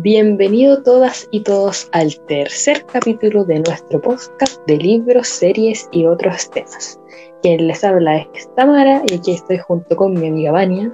[0.00, 6.50] Bienvenido todas y todos al tercer capítulo de nuestro podcast de libros, series y otros
[6.50, 7.00] temas.
[7.40, 10.92] Quien les habla es Tamara y aquí estoy junto con mi amiga Vania.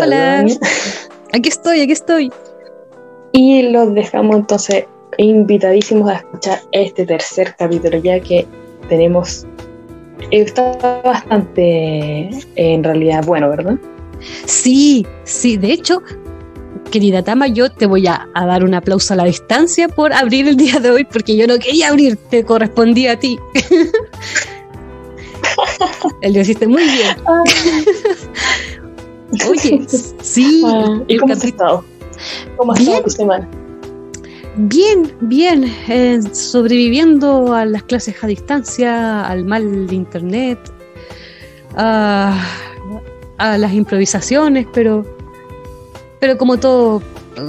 [0.00, 0.46] Hola.
[1.34, 2.32] Aquí estoy, aquí estoy.
[3.32, 4.86] Y los dejamos entonces
[5.18, 8.46] invitadísimos a escuchar este tercer capítulo ya que
[8.88, 9.46] tenemos...
[10.30, 10.72] Está
[11.04, 13.76] bastante en realidad bueno, ¿verdad?
[14.46, 16.02] Sí, sí, de hecho,
[16.88, 20.56] querida Tama, yo te voy a, dar un aplauso a la distancia por abrir el
[20.56, 23.38] día de hoy, porque yo no quería abrir, te correspondía a ti.
[26.22, 27.16] el lo hiciste muy bien.
[29.48, 29.86] Oye,
[30.22, 30.62] sí.
[30.64, 31.84] Ah, ¿Y cómo has estado?
[32.56, 33.48] ¿Cómo has estado tu semana?
[34.56, 40.58] Bien, bien, eh, sobreviviendo a las clases a distancia, al mal de internet,
[41.76, 42.42] a,
[43.36, 45.17] a las improvisaciones, pero
[46.20, 47.02] pero como todo
[47.36, 47.40] eh,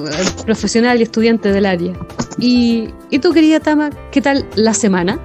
[0.45, 1.93] profesional y estudiante del área.
[2.37, 5.19] Y, y tú, querida Tama, ¿qué tal la semana?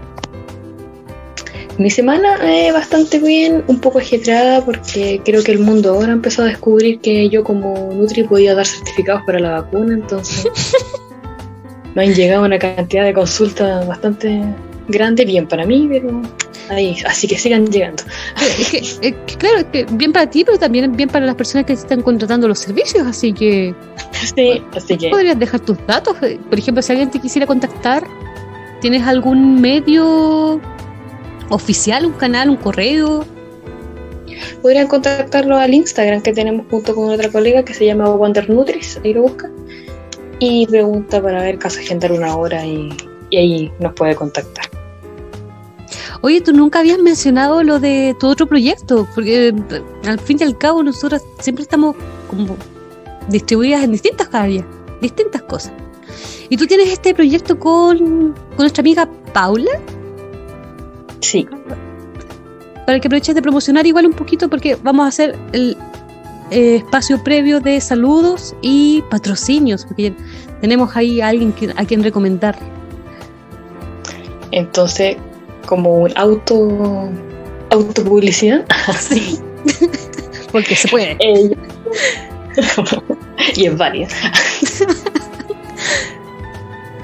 [1.77, 6.43] Mi semana es bastante bien, un poco ajetreada porque creo que el mundo ahora empezó
[6.43, 10.47] a descubrir que yo como Nutri podía dar certificados para la vacuna, entonces
[11.97, 14.41] me han llegado una cantidad de consultas bastante
[14.87, 16.23] grande, bien para mí, pero
[16.69, 18.03] ahí, así que sigan llegando.
[19.03, 22.03] Eh, claro, es que bien para ti, pero también bien para las personas que están
[22.03, 23.75] contratando los servicios, así que...
[24.13, 25.11] Sí, así que...
[25.11, 28.05] Podrías dejar tus datos, por ejemplo, si alguien te quisiera contactar,
[28.81, 30.61] ¿tienes algún medio
[31.51, 33.25] oficial, un canal, un correo?
[34.63, 39.01] Podrían contactarlo al Instagram que tenemos junto con otra colega que se llama Wonder Nutris,
[39.05, 39.51] ahí lo busca,
[40.39, 42.91] y pregunta para ver caso agendar una hora y
[43.33, 44.74] ahí nos puede contactar.
[46.25, 50.45] Oye, tú nunca habías mencionado lo de tu otro proyecto, porque eh, al fin y
[50.45, 51.95] al cabo nosotros siempre estamos
[52.31, 52.57] como
[53.29, 54.65] distribuidas en distintas áreas,
[55.03, 55.75] distintas cosas.
[56.49, 59.71] Y tú tienes este proyecto con, nuestra amiga Paula.
[61.21, 61.47] Sí.
[62.87, 65.77] Para que aproveches de promocionar igual un poquito, porque vamos a hacer el
[66.51, 70.15] eh, espacio previo de saludos y patrocinios, porque
[70.63, 72.59] tenemos ahí a alguien a quien recomendar.
[74.53, 75.19] Entonces,
[75.65, 77.09] como un auto
[77.71, 78.65] autopublicidad.
[78.99, 79.39] Sí.
[80.53, 81.17] Porque se puede.
[83.57, 84.09] y es válida.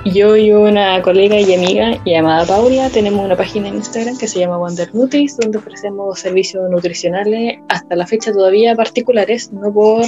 [0.06, 4.38] Yo y una colega y amiga llamada Paula tenemos una página en Instagram que se
[4.38, 10.04] llama Wonder Nutris, donde ofrecemos servicios nutricionales hasta la fecha todavía particulares, no por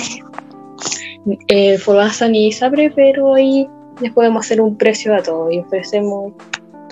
[1.48, 1.78] eh,
[2.30, 3.69] ni Sabre, pero ahí
[4.00, 6.32] les podemos hacer un precio a todo y ofrecemos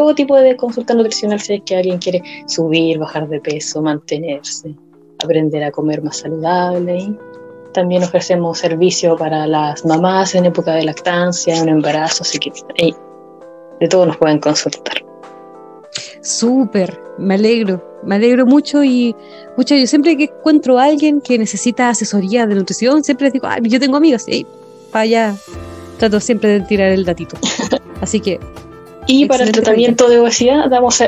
[0.00, 4.74] todo tipo de consulta nutricional si es que alguien quiere subir, bajar de peso, mantenerse,
[5.22, 7.14] aprender a comer más saludable.
[7.74, 12.50] también ofrecemos servicio para las mamás en época de lactancia, en embarazo, así que
[13.78, 15.04] de todo nos pueden consultar.
[16.22, 19.14] Súper, me alegro, me alegro mucho y
[19.58, 23.48] mucho, yo siempre que encuentro a alguien que necesita asesoría de nutrición, siempre les digo,
[23.48, 24.46] Ay, yo tengo amigas, y
[24.90, 25.36] para allá
[25.98, 27.36] trato siempre de tirar el datito.
[28.00, 28.40] Así que
[29.06, 31.02] y para el tratamiento de obesidad damos,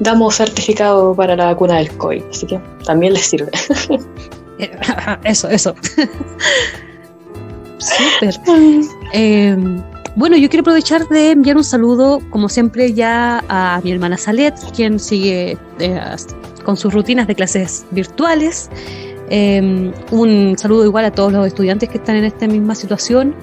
[0.00, 3.50] damos certificado para la vacuna del COVID, así que también les sirve.
[5.24, 5.74] eso, eso.
[7.78, 8.34] Súper.
[9.12, 9.82] Em,
[10.16, 14.54] bueno, yo quiero aprovechar de enviar un saludo, como siempre, ya a mi hermana Salet,
[14.74, 16.00] quien sigue eh,
[16.64, 18.68] con sus rutinas de clases virtuales.
[19.30, 23.34] Em, un saludo igual a todos los estudiantes que están en esta misma situación.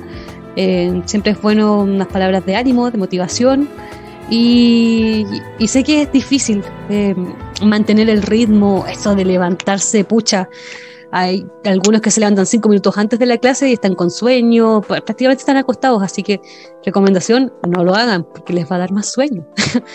[0.57, 3.69] Em, siempre es bueno unas palabras de ánimo, de motivación.
[4.30, 5.25] Y,
[5.68, 7.16] sé que es difícil eh,
[7.63, 10.50] mantener el ritmo, eso de levantarse, pucha.
[11.12, 14.81] Hay algunos que se levantan cinco minutos antes de la clase y están con sueño,
[14.81, 16.41] prácticamente están acostados, así que
[16.84, 19.46] recomendación, no lo hagan porque les va a dar más sueño.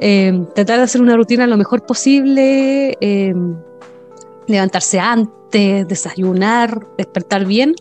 [0.00, 3.32] Eh, tratar de hacer una rutina lo mejor posible, eh,
[4.48, 7.76] levantarse antes, desayunar, despertar bien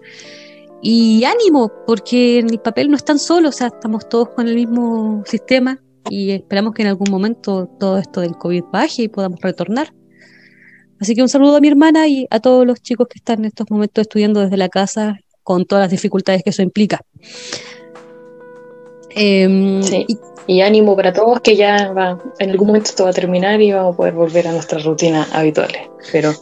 [0.85, 4.55] y ánimo, porque en el papel no están solos, o sea, estamos todos con el
[4.55, 9.39] mismo sistema y esperamos que en algún momento todo esto del COVID baje y podamos
[9.39, 9.93] retornar.
[10.99, 13.45] Así que un saludo a mi hermana y a todos los chicos que están en
[13.45, 16.99] estos momentos estudiando desde la casa con todas las dificultades que eso implica.
[19.15, 20.05] Em, sí.
[20.47, 23.71] y, ánimo para todos que ya va, en algún momento esto va a terminar y
[23.71, 25.83] vamos a poder volver a nuestras rutinas habituales.
[26.11, 26.33] Pero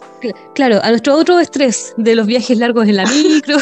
[0.56, 3.58] claro, a nuestro otro estrés de los viajes largos en la micro.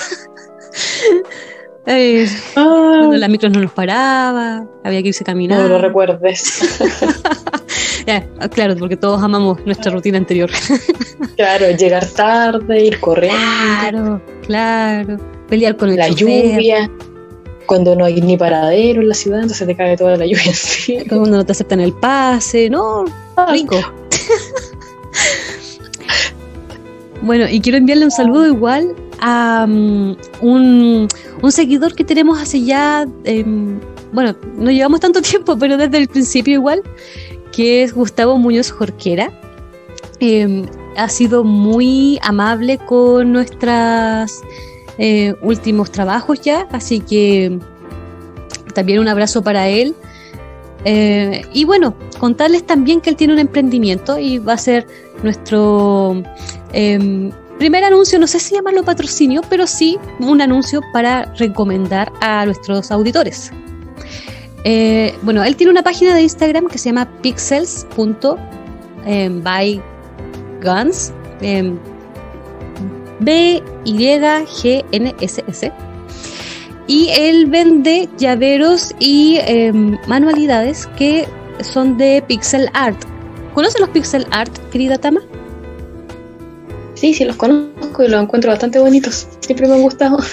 [2.54, 5.68] Cuando la micro no nos paraba, había que irse caminando.
[5.68, 6.80] No lo recuerdes.
[8.52, 10.50] claro, porque todos amamos nuestra rutina anterior.
[11.36, 13.40] claro, llegar tarde, ir corriendo.
[13.80, 15.18] Claro, claro.
[15.48, 16.90] Pelear con el La lluvia.
[17.66, 21.04] cuando no hay ni paradero en la ciudad, entonces te cae toda la lluvia encima.
[21.10, 23.06] Cuando no te aceptan el pase, no,
[23.52, 23.78] rico.
[27.24, 31.08] bueno, y quiero enviarle un saludo igual a um, un,
[31.42, 33.80] un, seguidor que tenemos hace ya, em,
[34.12, 36.84] bueno, no llevamos tanto tiempo, pero desde el principio igual,
[37.52, 39.32] que es Gustavo Muñoz Jorquera.
[40.20, 40.66] Em,
[40.98, 44.42] ha sido muy amable con nuestros
[44.98, 47.58] eh, últimos trabajos ya, así que
[48.74, 49.96] también un abrazo para él.
[50.86, 54.88] Eh, y bueno, contarles también que él tiene un emprendimiento y va a ser
[55.24, 56.24] nuestro
[56.74, 62.46] em, primer anuncio, no sé si llamarlo patrocinio, pero sí un anuncio para recomendar a
[62.46, 63.52] nuestros auditores.
[64.64, 69.82] Eh, bueno, él tiene una página de Instagram que se llama pixels.by
[70.64, 71.78] Guns, em,
[73.20, 75.72] B-Y-G-N-S-S.
[76.88, 81.28] Y él vende llaveros y em, manualidades que
[81.62, 82.98] son de pixel art.
[83.54, 85.22] ¿Conoces los pixel art, querida Tama?
[87.00, 89.28] Sí, sí, los conozco y los encuentro bastante bonitos.
[89.40, 90.18] Siempre me han gustado.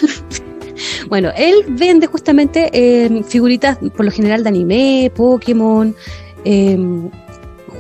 [1.09, 5.95] Bueno, él vende justamente em, figuritas por lo general de anime, Pokémon,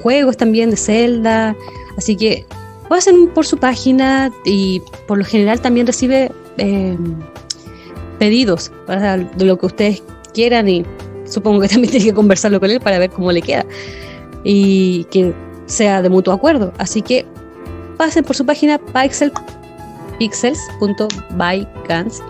[0.03, 1.55] juegos también de Zelda,
[1.97, 2.47] Así que
[2.89, 6.97] pasen por su página y por lo general también recibe eh,
[8.19, 10.03] pedidos de lo que ustedes
[10.33, 10.85] quieran y
[11.25, 13.65] supongo que también tiene que conversarlo con él para ver cómo le queda
[14.45, 15.33] y que
[15.67, 16.73] sea de mutuo acuerdo.
[16.79, 17.27] Así que
[17.97, 19.33] pasen por su página pixel,
[20.19, 22.23] pixels.bygans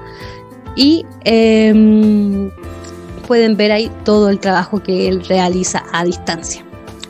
[0.77, 2.51] y em,
[3.27, 6.63] pueden ver ahí todo el trabajo que él realiza a distancia.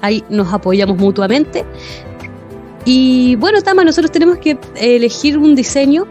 [0.03, 1.65] Ahí nos apoyamos mutuamente
[2.87, 6.07] y bueno, Tama, nosotros tenemos que elegir un diseño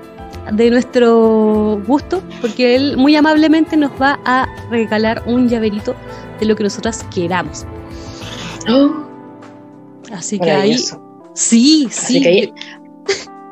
[0.52, 5.96] de nuestro gusto, porque él muy amablemente nos va a regalar un llaverito
[6.40, 7.66] de lo que nosotras queramos.
[8.70, 8.92] Oh.
[10.12, 10.78] Así que ahí.
[11.36, 12.26] Sí, sí.
[12.26, 12.54] ahí,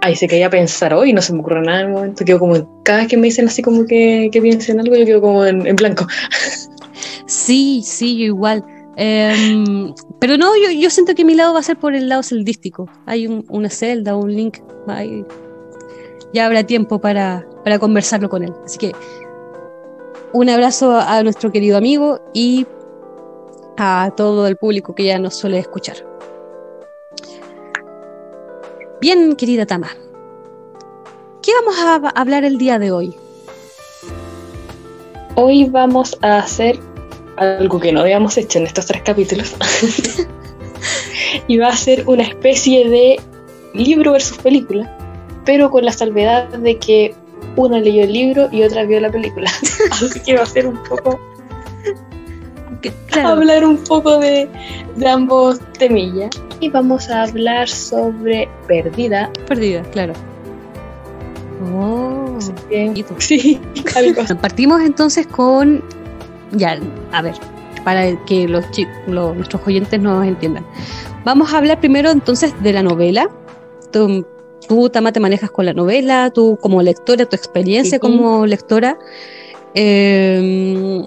[0.02, 2.26] ahí se quería pensar hoy, no se me ocurre nada en el momento.
[2.26, 5.22] Quedo como, cada vez que me dicen así como que, que piensen algo, yo quedo
[5.22, 6.08] como en, en blanco.
[7.26, 8.64] Sí, sí, yo igual.
[8.96, 12.24] Em, pero no, yo, yo, siento que mi lado va a ser por el lado
[12.24, 12.90] celdístico.
[13.06, 14.60] Hay una celda, un link.
[16.34, 18.54] ya habrá tiempo para, para conversarlo con él.
[18.66, 18.92] Así que
[20.32, 22.66] un abrazo a nuestro querido amigo y
[23.78, 26.13] a todo el público que ya nos suele escuchar.
[29.04, 29.90] Bien, querida Tama,
[31.42, 33.14] ¿qué vamos a hablar el día de hoy?
[35.36, 36.80] Hoy vamos a hacer
[37.36, 39.58] algo que no habíamos hecho en estos tres capítulos.
[41.50, 43.20] y va a ser una especie de
[43.74, 44.98] libro versus película,
[45.44, 47.14] pero con la salvedad de que
[47.58, 49.52] una leyó el libro y otra vio la película.
[49.92, 51.20] Así que va a ser un poco.
[53.24, 54.48] Hablar un poco de,
[54.96, 56.32] de ambos temillas.
[56.60, 59.30] Y vamos a hablar sobre Perdida.
[59.48, 60.14] Perdida, claro.
[61.76, 62.38] Oh,
[63.20, 63.60] sí,
[64.42, 65.84] Partimos entonces con
[66.52, 66.80] ya,
[67.12, 67.36] a ver,
[67.84, 68.66] para que los,
[69.08, 70.66] nuestros oyentes nos entiendan.
[71.26, 73.30] Vamos a hablar primero entonces de la novela.
[73.92, 74.26] Tú,
[74.68, 78.98] tú Tama, te manejas con la novela, tú como lectora, tu experiencia como lectora.
[79.74, 81.06] Em,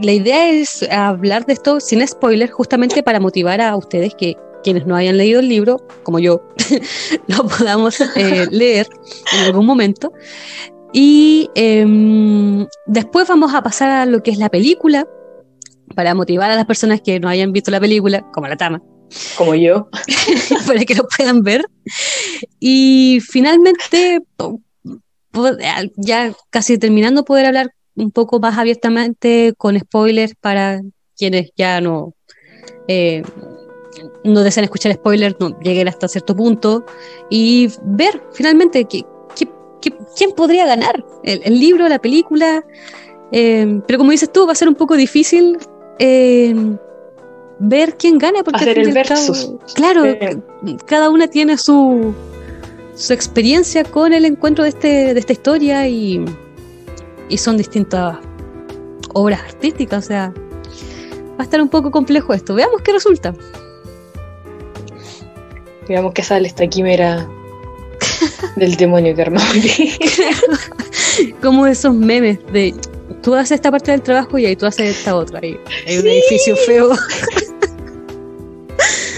[0.00, 4.86] la idea es hablar de esto sin spoiler, justamente para motivar a ustedes que quienes
[4.86, 6.42] no hayan leído el libro, como yo,
[7.26, 8.88] lo podamos eh, leer
[9.32, 10.12] en algún momento.
[10.92, 15.06] Y em, después vamos a pasar a lo que es la película,
[15.94, 18.82] para motivar a las personas que no hayan visto la película, como la Tama.
[19.36, 19.88] Como yo.
[20.66, 21.64] para que lo puedan ver.
[22.60, 24.22] Y finalmente,
[25.96, 30.80] ya casi terminando, poder hablar un poco más abiertamente con spoilers para
[31.16, 32.14] quienes ya no,
[32.88, 33.22] eh,
[34.24, 36.84] no desean escuchar spoilers, no lleguen hasta cierto punto
[37.28, 42.64] y ver finalmente quién podría ganar, el, libro, la película.
[43.32, 45.58] Eh, pero como dices tú, va a ser un poco difícil
[45.98, 46.54] eh,
[47.58, 48.42] ver quién gana.
[48.42, 49.52] Porque Hacer el versus.
[49.74, 50.04] claro,
[50.86, 52.14] cada una tiene su,
[52.94, 56.24] su experiencia con el encuentro de, este, de esta historia y,
[57.30, 58.18] y son distintas
[59.14, 60.04] obras artísticas.
[60.04, 60.34] O sea,
[61.30, 62.54] va a estar un poco complejo esto.
[62.54, 63.34] Veamos qué resulta.
[65.88, 67.26] Veamos qué sale esta quimera
[68.56, 69.54] del demonio que armamos
[71.42, 72.74] Como esos memes de
[73.22, 75.44] tú haces esta parte del trabajo y ahí tú haces esta otra.
[75.44, 76.90] Y hay un edificio feo.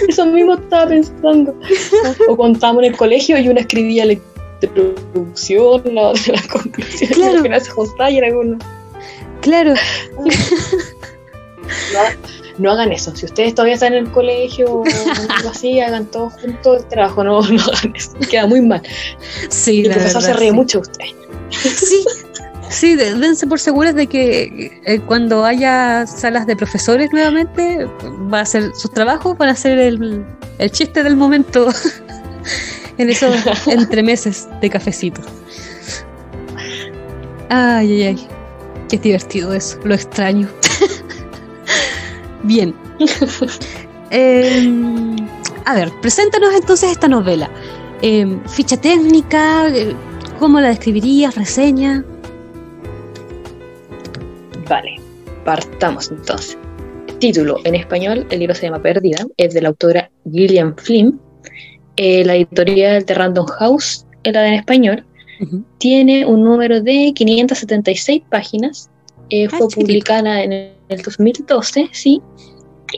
[0.09, 1.55] Eso mismo estaba pensando.
[2.29, 4.15] O contamos en el colegio y una escribía la
[4.67, 7.33] introducción, la otra la conclusión, claro.
[7.33, 8.59] y al final se juntaba y era uno.
[9.41, 9.75] Claro.
[12.59, 13.17] No, hagan eso.
[13.17, 17.25] Si ustedes todavía están en el colegio o algo así, hagan todo junto el trabajo.
[17.25, 18.13] No, no hagan eso.
[18.31, 18.83] Queda muy mal.
[19.49, 21.15] Sí, el profesor se ríe mucho de ustedes.
[21.51, 22.05] Sí,
[22.69, 27.87] Sí, dense por seguras de que eh, cuando haya salas de profesores nuevamente,
[28.33, 30.25] va a hacer sus trabajos, van a hacer el,
[30.59, 31.69] el chiste del momento
[32.99, 33.35] en esos
[33.67, 35.21] entremeses de cafecito.
[37.49, 38.29] Ay, ay, ay.
[38.89, 40.49] Qué divertido eso, lo extraño.
[42.43, 42.75] Bien.
[44.11, 45.17] Em,
[45.65, 47.49] a ver, preséntanos entonces esta novela.
[48.03, 49.95] Em, ficha técnica, eh,
[50.39, 51.35] ¿cómo la describirías?
[51.37, 52.05] ¿Reseña?
[54.69, 54.97] Vale,
[55.45, 56.59] partamos entonces.
[57.19, 61.21] Título en español, el libro se llama Perdida, es de la autora Gillian Flynn.
[61.97, 65.05] Eh, la editorial de Random House, la en español,
[65.79, 68.91] tiene un número de 576 páginas.
[69.31, 72.23] Eh, ah, fue publicada en el 2012, sí.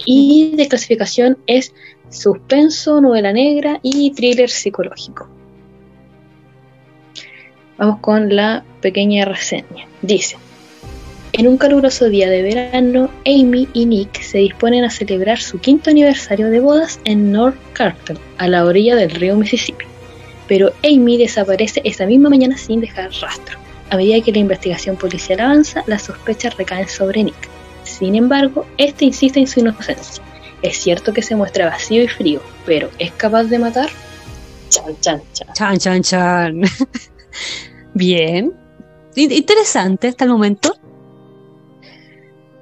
[0.05, 1.73] Y de clasificación es
[2.11, 5.29] suspenso, novela negra y thriller psicológico.
[7.79, 9.89] Vamos con la pequeña reseña.
[10.03, 10.37] Dice,
[11.37, 15.91] en un caluroso día de verano, Amy y Nick se disponen a celebrar su quinto
[15.91, 19.85] aniversario de bodas en North Carter, a la orilla del río Mississippi.
[20.47, 23.59] Pero Amy desaparece esa misma mañana sin dejar rastro.
[23.91, 27.49] A medida que la investigación policial avanza, las sospechas recaen sobre Nick.
[27.83, 30.23] Sin embargo, este insiste en su inocencia.
[30.63, 33.89] Es cierto que se muestra vacío y frío, pero ¿es capaz de matar?
[34.69, 35.49] Chan, chan, chan.
[35.53, 36.61] Chan, chan, chan.
[37.95, 38.53] Bien.
[39.17, 40.77] Interesante hasta el momento.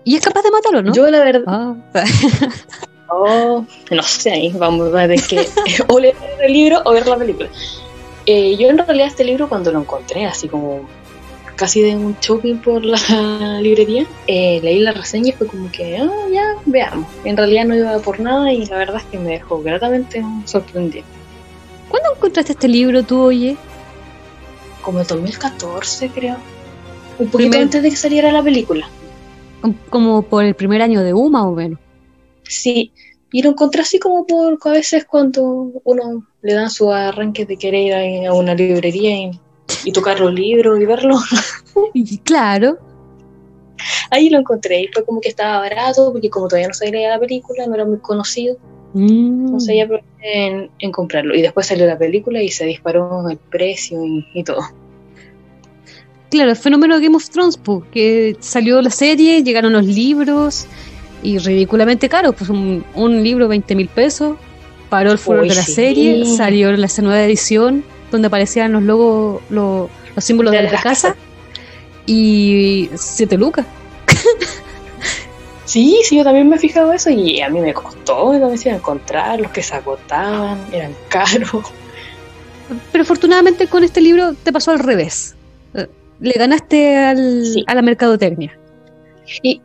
[0.05, 0.93] ¿Y es capaz de matarlo, no?
[0.93, 1.43] Yo la verdad...
[1.47, 1.75] Ah.
[3.09, 5.49] oh, no sé, ahí vamos a ver que
[5.89, 7.49] o leer el libro o ver la película.
[8.27, 10.89] Eh, yo en realidad este libro cuando lo encontré, así como
[11.57, 12.99] casi de un shopping por la
[13.61, 17.07] librería, eh, leí la reseña y fue como que, ah, ya, veamos.
[17.25, 21.05] En realidad no iba por nada y la verdad es que me dejó gratamente sorprendido.
[21.89, 23.57] ¿Cuándo encontraste este libro tú, oye?
[24.81, 26.37] Como en 2014, creo.
[27.19, 28.89] Un poquito antes de que saliera la película.
[29.91, 31.79] Como por el primer año de UMA o menos.
[32.43, 32.93] Sí,
[33.33, 37.57] y lo encontré así como por a veces cuando uno le dan su arranque de
[37.57, 39.31] querer ir a una librería
[39.85, 41.23] y, tocar los libros y verlos.
[42.25, 42.79] claro.
[44.11, 47.19] Ahí lo encontré y fue como que estaba barato porque como todavía no salía la
[47.19, 48.57] película, no era muy conocido.
[48.93, 49.47] Mm.
[49.47, 49.89] Entonces ya
[50.21, 51.35] en, en comprarlo.
[51.35, 54.61] Y después salió la película y se disparó el precio y, y todo
[56.33, 60.67] claro, el fenómeno de Game of Thrones, pues, que salió la serie, llegaron los libros
[61.23, 64.39] y ridículamente caro, pues un, libro 20 mil pesos,
[64.89, 69.91] paró el furor de la serie, salió la nueva edición donde aparecían los logos, los,
[70.19, 71.17] símbolos de, la, casa,
[72.07, 73.67] y siete lucas.
[75.65, 78.75] Sí, sí, yo también me he fijado eso y a mí me costó, me decía
[78.75, 81.73] encontrar, los que se agotaban, eran caros.
[82.91, 85.35] Pero afortunadamente con este libro te pasó al revés
[86.23, 88.57] le ganaste al, a la mercadotecnia.
[89.43, 89.61] Y,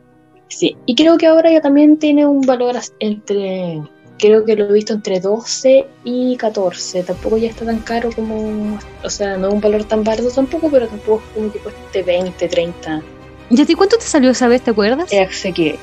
[0.48, 3.80] sí, y creo que ahora ya también tiene un valor entre,
[4.18, 7.04] creo que lo he visto entre 12 y 14.
[7.04, 10.68] Tampoco ya está tan caro como, o sea, no es un valor tan barato tampoco,
[10.68, 13.02] pero tampoco es como que cueste 20, 30.
[13.50, 15.12] ¿Y a ti cuánto te salió esa vez, te acuerdas?
[15.12, 15.78] Eh, que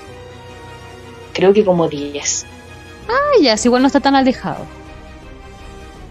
[1.34, 2.46] creo que como 10.
[3.08, 4.66] Ah, ya, si igual no está tan alejado.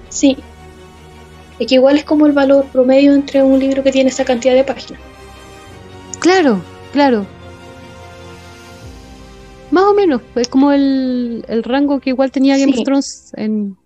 [0.08, 0.38] Sí,
[1.58, 4.54] es que igual es como el valor promedio entre un libro que tiene esa cantidad
[4.54, 5.00] de páginas.
[6.18, 6.60] Claro,
[6.92, 7.26] claro.
[9.70, 13.76] Más o menos, es como el, rango que igual tenía Game of Thrones en,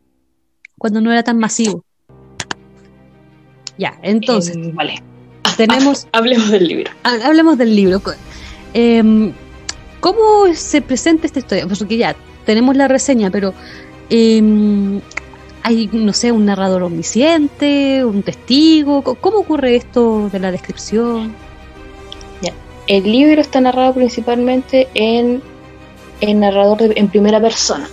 [0.76, 1.84] cuando no era tan masivo.
[3.78, 4.56] Ya, entonces.
[4.56, 5.02] Em, vale.
[5.56, 6.06] Tenemos.
[6.12, 6.90] hablemos del libro.
[7.02, 8.02] Hablemos del libro.
[8.74, 9.32] Em,
[10.00, 11.66] ¿Cómo se presenta esta historia?
[11.66, 13.54] Pues porque ya tenemos la reseña, pero
[14.10, 15.00] eh,
[15.62, 19.02] hay, no sé, un narrador omnisciente, un testigo.
[19.02, 21.34] ¿Cómo ocurre esto de la descripción?
[22.88, 25.42] El libro está narrado principalmente en,
[26.22, 27.86] en narrador en primera persona.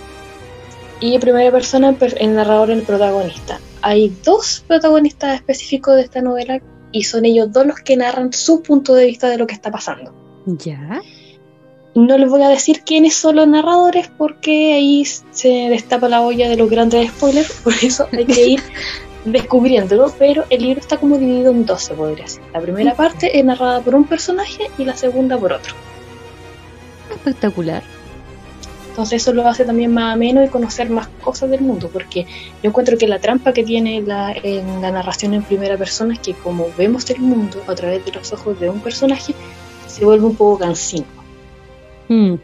[1.00, 3.60] Y en primera persona el narrador el protagonista.
[3.82, 8.62] Hay dos protagonistas específicos de esta novela y son ellos dos los que narran su
[8.62, 10.14] punto de vista de lo que está pasando.
[10.46, 11.02] Ya.
[11.96, 16.46] No les voy a decir quiénes son los narradores porque ahí se destapa la olla
[16.46, 18.62] de los grandes spoilers, por eso hay que ir
[19.24, 22.42] descubriéndolo, pero el libro está como dividido en dos, se podría decir.
[22.52, 25.72] La primera parte es narrada por un personaje y la segunda por otro.
[27.10, 27.82] Espectacular.
[28.90, 32.26] Entonces eso lo hace también más ameno y conocer más cosas del mundo, porque
[32.62, 36.20] yo encuentro que la trampa que tiene la, en la narración en primera persona es
[36.20, 39.34] que como vemos el mundo a través de los ojos de un personaje,
[39.86, 41.15] se vuelve un poco cansino.
[42.08, 42.34] Mm,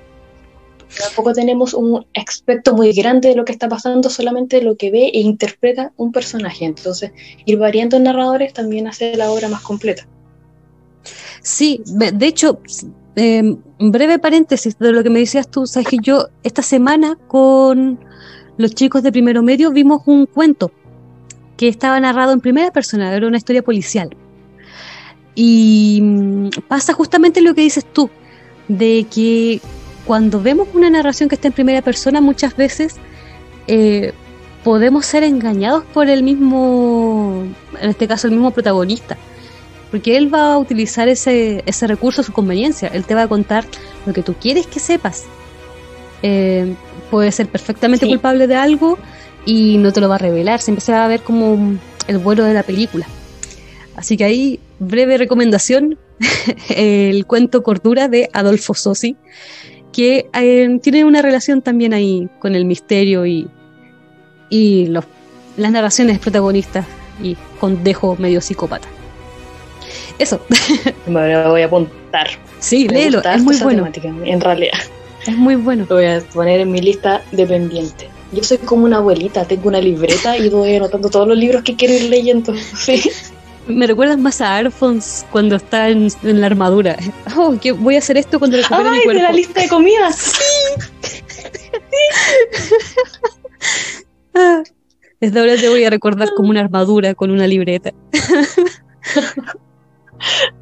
[0.98, 5.10] Tampoco tenemos un aspecto muy grande de lo que está pasando, solamente lo que ve
[5.12, 6.64] e interpreta un personaje.
[6.64, 7.12] Entonces,
[7.46, 10.06] ir variando en narradores también hace la obra más completa.
[11.40, 12.60] Sí, de hecho,
[13.16, 17.98] eh, breve paréntesis de lo que me decías tú, sabes que yo esta semana con
[18.58, 20.70] los chicos de primero medio vimos un cuento
[21.56, 24.14] que estaba narrado en primera persona, era una historia policial.
[25.34, 28.10] Y mm, pasa justamente lo que dices tú,
[28.68, 29.60] de que
[30.06, 32.96] cuando vemos una narración que está en primera persona, muchas veces
[33.66, 34.12] eh,
[34.64, 37.44] podemos ser engañados por el mismo,
[37.80, 39.16] en este caso el mismo protagonista
[39.92, 42.88] porque él va a utilizar ese, ese recurso a su conveniencia.
[42.88, 43.66] Él te va a contar
[44.06, 45.24] lo que tú quieres que sepas.
[46.22, 46.74] Eh,
[47.10, 48.10] puede ser perfectamente Sí.
[48.10, 48.98] culpable de algo
[49.44, 50.62] y no te lo va a revelar.
[50.62, 51.76] Siempre se va a ver como
[52.06, 53.06] el vuelo de la película.
[53.94, 55.98] Así que ahí, breve recomendación,
[56.76, 59.16] el cuento Cordura de Adolfo Sossi,
[59.92, 63.48] que eh, tiene una relación también ahí con el misterio y,
[64.48, 65.04] y los,
[65.56, 66.86] las narraciones protagonistas
[67.22, 68.88] y con dejo medio psicópata.
[70.18, 70.40] Eso,
[71.06, 72.28] Me lo voy a apuntar.
[72.58, 74.78] sí, Me léelo, es muy bueno, temática, en realidad.
[75.26, 75.86] es muy bueno.
[75.88, 78.08] Lo voy a poner en mi lista de pendiente.
[78.32, 81.76] Yo soy como una abuelita, tengo una libreta y voy anotando todos los libros que
[81.76, 82.54] quiero ir leyendo.
[82.76, 83.02] Sí.
[83.68, 86.96] Me recuerdas más a Arfons cuando está en, en la armadura.
[87.36, 89.22] Oh, que voy a hacer esto cuando recupere mi ¡Ay, de cuerpo.
[89.22, 90.32] la lista de comidas!
[94.34, 94.62] Ah,
[95.20, 97.92] desde ahora te voy a recordar como una armadura con una libreta.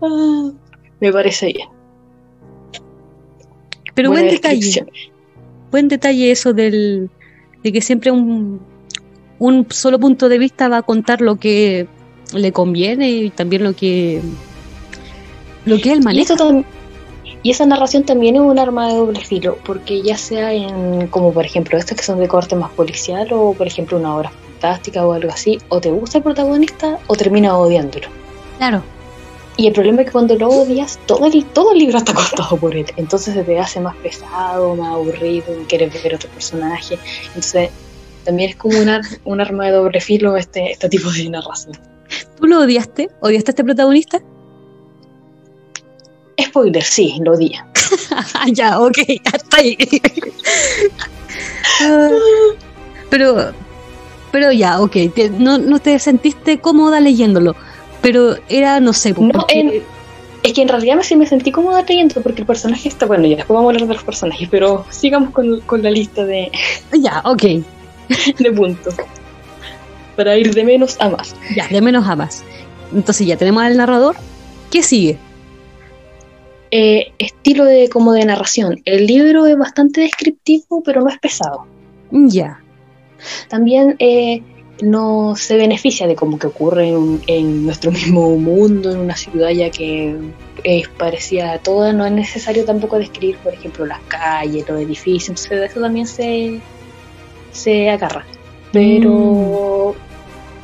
[0.03, 0.51] Ah,
[1.01, 1.69] Me parece bien.
[3.95, 4.87] Pero Buena buen detalle,
[5.71, 7.11] buen detalle eso del
[7.63, 8.61] de que siempre un,
[9.39, 11.87] un solo punto de vista va a contar lo que
[12.33, 14.21] le conviene y también lo que
[15.65, 16.35] lo que él Y, maneja.
[17.43, 21.33] y esa narración también es un arma de doble filo, porque ya sea en, como
[21.33, 25.07] por ejemplo, estas que son de corte más policial, o por ejemplo una obra fantástica
[25.07, 28.09] o algo así, o te gusta el protagonista o terminas odiándolo.
[28.59, 28.83] Claro.
[29.57, 32.57] Y el problema es que cuando lo odias, todo el, todo el libro está contado
[32.57, 32.87] por él.
[32.97, 36.99] Entonces se te hace más pesado, más aburrido, quieres ver otro personaje.
[37.29, 37.69] Entonces
[38.25, 41.77] también es como un, ar- un arma de doble filo este, este tipo de narración.
[42.41, 43.11] ¿Tú lo odiaste?
[43.21, 44.21] ¿Odiaste a este protagonista?
[46.43, 47.61] Spoiler, sí, lo odié.
[48.53, 48.99] Ya, ok,
[49.33, 49.77] hasta ahí.
[51.83, 52.09] Ah,
[53.11, 53.53] pero,
[54.33, 57.55] pero ya, ok, te- no, no te sentiste cómoda leyéndolo,
[58.01, 59.83] pero era, no sé, No, porque- en-
[60.43, 63.27] es que en realidad me, sí me sentí cómoda leyendo porque el personaje está bueno.
[63.27, 66.51] Ya después vamos a hablar de los personajes, pero sigamos con, con la lista de,
[66.99, 67.43] ya, ok,
[68.39, 68.95] de puntos.
[70.17, 71.35] Para ir de menos a más.
[71.55, 72.45] ya, de menos a más.
[72.95, 74.17] Entonces ya tenemos al narrador,
[74.71, 75.19] ¿qué sigue?
[76.73, 78.81] Eh, estilo de como de narración.
[78.85, 81.67] El libro es bastante descriptivo, pero no es pesado.
[82.13, 82.61] Ya,
[83.49, 84.43] También eh,
[84.83, 86.89] no se beneficia de como que ocurre
[87.27, 90.17] en, nuestro mismo mundo, en una ciudad ya que
[90.65, 91.93] es parecida a toda.
[91.93, 95.29] No es necesario tampoco describir, por ejemplo, las calles, los edificios.
[95.29, 96.61] Entonces de eso también se,
[97.53, 98.25] se agarra.
[98.73, 99.95] Pero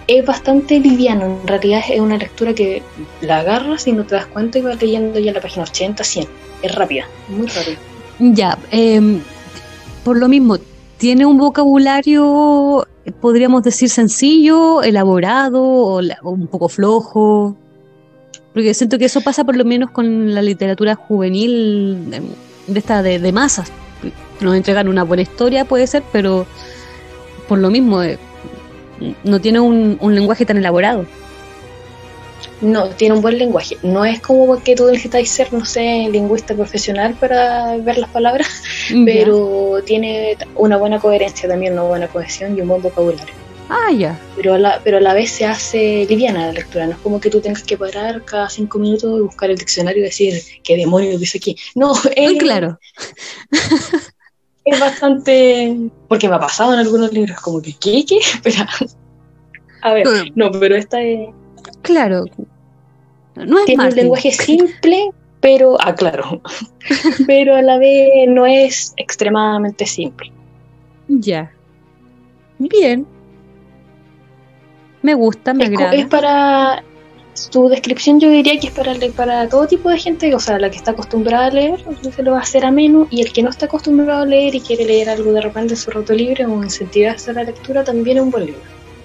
[0.07, 1.25] es bastante liviano.
[1.43, 2.83] En realidad es una lectura que
[3.21, 6.29] la agarras y no te das cuenta y vas leyendo ya la página 80, 100.
[6.63, 7.77] Es rápida, muy rápida.
[8.19, 9.21] ya, em,
[10.05, 10.57] por lo mismo,
[10.99, 12.87] tiene un vocabulario,
[13.21, 17.57] podríamos decir, sencillo, elaborado o, la- o un poco flojo.
[18.55, 22.23] Porque siento que eso pasa por lo menos con la literatura juvenil de,
[22.69, 23.71] de esta de, de masas.
[24.41, 26.47] Nos entregan una buena historia, puede ser, pero
[27.49, 28.19] por lo mismo eh,
[29.25, 31.07] no tiene un, un lenguaje tan elaborado.
[32.61, 33.77] No, tiene un buen lenguaje.
[33.83, 38.63] No es como que tú necesitas ser, no sé, lingüista profesional para ver las palabras,
[39.05, 43.35] pero tiene una buena coherencia también, una buena cohesión y un buen vocabulario.
[43.69, 44.19] Ah, ya.
[44.37, 47.21] Pero a la, pero a la vez se hace liviana la lectura, no es como
[47.21, 50.77] que tú tengas que parar cada cinco minutos y buscar el diccionario y decir qué
[50.77, 51.57] demonios dice aquí.
[51.75, 52.79] No, es, Muy claro.
[54.67, 55.91] es bastante...
[56.09, 58.05] Porque me ha pasado en algunos libros, como que, ¿qué?
[58.07, 58.19] ¿Qué?
[58.35, 58.69] Espera.
[59.83, 61.29] A ver, no, pero esta es...
[61.83, 62.25] Claro.
[63.37, 63.97] No es tiene un Martin.
[64.03, 66.41] lenguaje simple, pero, ah, claro,
[67.27, 70.33] pero a la vez no es extremadamente simple.
[71.09, 71.53] Ya.
[72.59, 73.07] Bien.
[75.03, 75.95] Me gusta, me Es, agrada.
[75.95, 76.83] es para,
[77.37, 80.71] su descripción yo diría que es para, para todo tipo de gente, o sea, la
[80.71, 83.51] que está acostumbrada a leer, se lo va a hacer ameno, y el que no
[83.51, 86.63] está acostumbrado a leer y quiere leer algo de repente en su rato libre o
[86.65, 88.61] incentivarse a la lectura, también es un buen libro,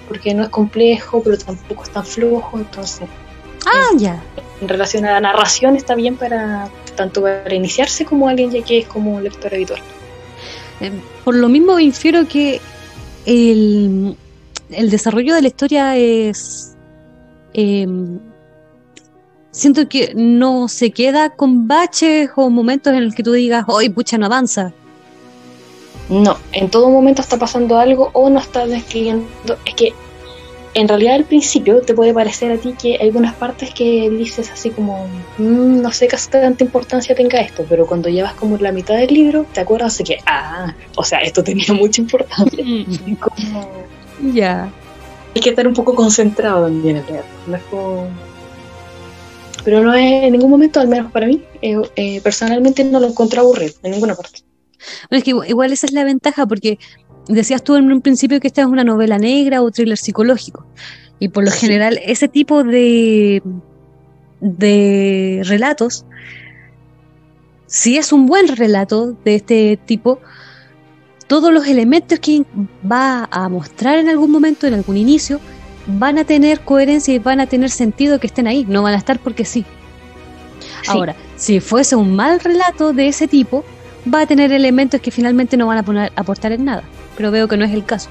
[0.07, 3.07] porque no es complejo, pero tampoco es tan flojo, entonces
[3.65, 4.23] Ah, ya.
[4.59, 8.79] en relación a la narración está bien para tanto para iniciarse como alguien ya que
[8.79, 9.79] es como un lector habitual.
[10.79, 10.91] Eh,
[11.23, 12.59] por lo mismo infiero que
[13.25, 14.15] el,
[14.71, 16.70] el desarrollo de la historia es...
[17.53, 17.87] Eh,
[19.51, 23.89] siento que no se queda con baches o momentos en los que tú digas, hoy
[23.89, 24.73] pucha, no avanza.
[26.09, 29.27] No, en todo momento está pasando algo o no está describiendo.
[29.65, 29.93] Es que
[30.73, 34.49] en realidad al principio te puede parecer a ti que hay algunas partes que dices
[34.51, 38.71] así como, mm, no sé qué tanta importancia tenga esto, pero cuando llevas como la
[38.71, 42.63] mitad del libro te acuerdas de que, ah, o sea, esto tenía mucha importancia.
[44.35, 44.71] Ya.
[45.35, 47.23] Hay que estar un poco concentrado también en leer.
[47.47, 48.07] No es como...
[49.63, 53.07] Pero no es en ningún momento, al menos para mí, eh, eh, personalmente no lo
[53.07, 54.39] encontré aburrido en ninguna parte.
[55.09, 56.79] Bueno, es que igual esa es la ventaja porque
[57.27, 60.65] decías tú en un principio que esta es una novela negra o thriller psicológico.
[61.19, 63.43] Y por lo general, ese tipo de,
[64.39, 66.05] de relatos,
[67.67, 70.19] si es un buen relato de este tipo,
[71.31, 72.43] todos los elementos que
[72.91, 75.39] va a mostrar en algún momento, en algún inicio,
[75.87, 78.97] van a tener coherencia y van a tener sentido que estén ahí, no van a
[78.97, 79.63] estar porque sí.
[80.89, 83.63] Ahora, si fuese un mal relato de ese tipo,
[84.13, 86.83] va a tener elementos que finalmente no van a poner, aportar en nada
[87.15, 88.09] pero veo que no es el caso.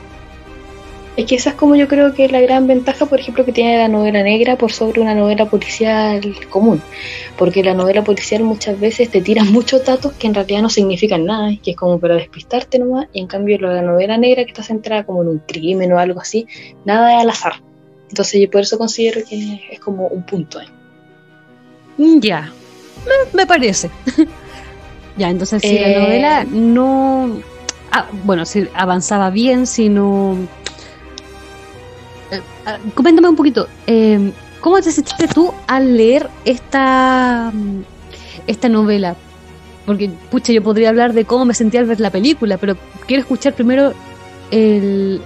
[1.17, 3.53] Es que esa es como yo creo que es la gran ventaja, por ejemplo, que
[3.53, 6.81] tiene la novela negra por sobre una novela policial común.
[7.37, 11.27] Porque la novela policial muchas veces te tira muchos datos que en realidad no significan
[11.27, 14.63] nada, que es como para despistarte nomás, y en cambio la novela negra que está
[14.63, 16.47] centrada como en un crimen o algo así,
[16.85, 17.55] nada es al azar.
[18.09, 20.61] Entonces yo por eso considero que es como un punto.
[21.99, 22.53] Mm, ya,
[23.33, 23.91] me, parece.
[25.17, 27.41] ya, entonces si la eh, novela no
[27.93, 30.35] ah, bueno, si avanzaba bien, sino...
[30.35, 30.80] Eh, ah,
[32.95, 37.53] coméntame un poquito, eh, ¿cómo te sentiste tú al leer esta,
[38.47, 39.17] esta novela?
[39.87, 43.23] Porque, pucha, yo podría hablar de cómo me sentí al ver la película, pero quiero
[43.23, 43.93] escuchar primero
[44.51, 45.21] el...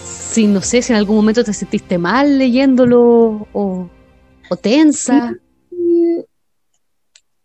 [0.00, 3.90] Si no sé, si en algún momento te sentiste mal leyéndolo o,
[4.48, 5.36] o tensa.
[5.70, 6.20] Mm,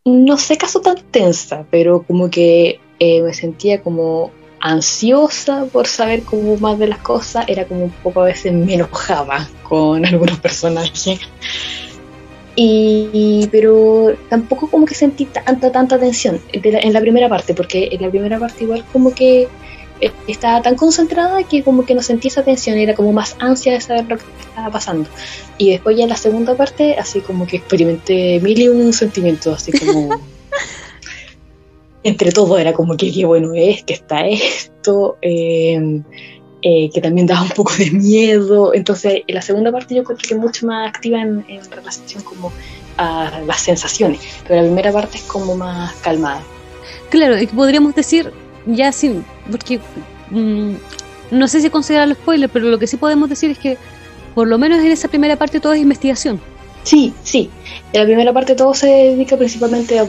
[0.06, 6.24] no sé caso tan tensa, pero como que eh, me sentía como ansiosa por saber
[6.24, 10.40] como más de las cosas, era como un poco a veces me enojaba con algunos
[10.40, 11.20] personajes.
[12.60, 18.02] Y, pero tampoco como que sentí tanta, tanta tensión en la primera parte, porque en
[18.02, 19.48] la primera parte igual como que
[20.02, 23.74] eh, estaba tan concentrada que como que no sentí esa tensión, era como más ansia
[23.74, 25.08] de saber lo que estaba pasando.
[25.60, 29.56] Y después ya en la segunda parte, así como que experimenté mil y un sentimientos,
[29.56, 30.10] así como...
[32.08, 36.04] entre todo era como que bueno es, que está esto, em,
[36.62, 38.74] eh, que también daba un poco de miedo.
[38.74, 42.52] Entonces, en la segunda parte yo creo que es mucho más activa en, relación como
[42.98, 46.42] a las sensaciones, pero la primera parte es como más calmada.
[47.10, 48.32] Claro, podríamos decir,
[48.66, 49.80] ya sin, porque
[50.32, 50.74] mm,
[51.32, 53.78] no sé si considerarlo spoiler, pero lo que sí podemos decir es que
[54.34, 56.40] por lo menos en esa primera parte todo es investigación.
[56.88, 57.50] Sí, sí.
[57.92, 60.06] En la primera parte todo se dedica principalmente a,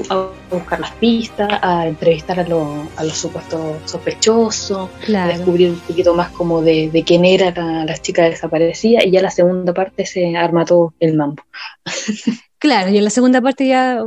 [0.49, 6.62] buscar las pistas, a entrevistar a, los supuestos sospechosos, a descubrir un poquito más como
[6.62, 7.51] de, quién era
[7.85, 11.43] la, chica desaparecida y ya la segunda parte se arma todo el mambo.
[12.61, 14.03] Claro, y en la segunda parte ya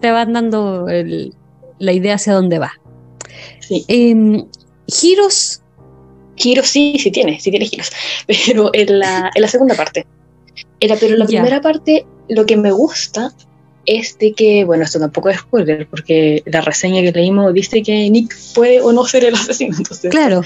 [0.00, 2.74] te van dando la idea hacia dónde va.
[3.58, 3.84] Sí.
[3.88, 4.44] Eh,
[4.86, 5.62] giros.
[6.36, 7.90] Giros sí, sí tiene, sí tiene giros,
[8.28, 10.06] pero en la, en la segunda parte.
[10.82, 13.32] Era, pero la primera parte, lo que me gusta
[13.86, 18.10] es de que, bueno, esto tampoco es spoiler, porque la reseña que leímos dice que
[18.10, 19.76] Nick puede o no ser el asesino.
[19.76, 20.42] Entonces, claro.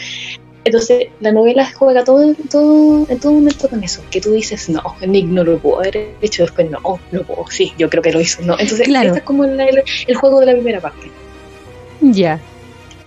[0.65, 4.83] Entonces, la novela juega todo, todo, en todo momento con eso, que tú dices, no,
[5.07, 8.21] Nick no lo pudo haber hecho, después no, no puedo, sí, yo creo que lo
[8.21, 8.59] hizo, no.
[8.59, 9.09] Entonces, claro.
[9.09, 11.09] este es como el, el, juego de la primera parte.
[12.03, 12.41] Ya,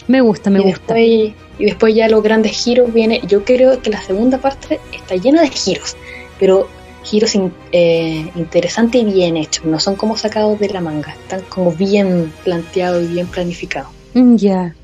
[0.08, 1.00] me gusta, me gusta.
[1.00, 5.42] y después ya los grandes giros viene, yo creo que la segunda parte está llena
[5.42, 5.98] de giros,
[6.40, 6.70] pero
[7.04, 7.34] giros
[7.72, 12.32] eh, interesantes y bien hechos, no son como sacados de la manga, están como bien
[12.44, 13.90] planteados y bien planificados.
[14.14, 14.76] Mm, ya.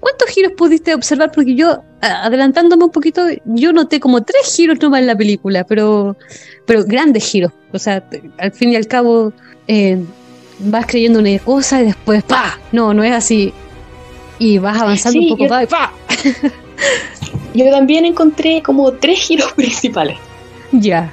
[0.00, 1.32] ¿Cuántos giros pudiste observar?
[1.32, 6.16] Porque yo, adelantándome un poquito, yo noté como tres giros nomás en la película, pero,
[6.66, 7.52] pero grandes giros.
[7.72, 8.04] O sea,
[8.38, 9.32] al fin y al cabo
[9.66, 9.98] eh,
[10.58, 12.58] vas creyendo una cosa y después ¡pa!
[12.72, 13.52] No, no es así.
[14.38, 15.92] Y vas avanzando un poco más y ¡pa!
[17.54, 20.18] yo también encontré como tres giros principales.
[20.72, 21.12] Ya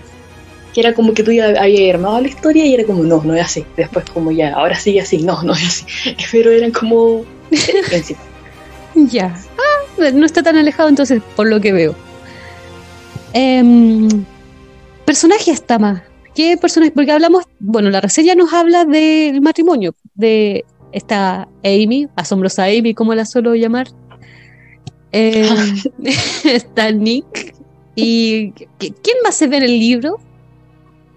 [0.73, 3.35] que era como que tú ya habías armado la historia y era como, no, no
[3.35, 3.65] es así.
[3.77, 5.85] Después como ya, ahora sí así, no, no es así.
[6.31, 7.25] Pero eran como
[8.95, 9.35] ya.
[9.57, 11.95] Ah, no está tan alejado entonces, por lo que veo.
[13.33, 13.63] Eh,
[15.05, 16.01] personaje más
[16.35, 16.91] ¿qué personaje?
[16.91, 23.13] Porque hablamos, bueno, la reseña nos habla del matrimonio, de esta Amy, asombrosa Amy, como
[23.13, 23.87] la suelo llamar.
[25.11, 25.49] Eh,
[26.45, 27.55] está Nick.
[27.95, 30.17] ¿Y quién más se ve en el libro?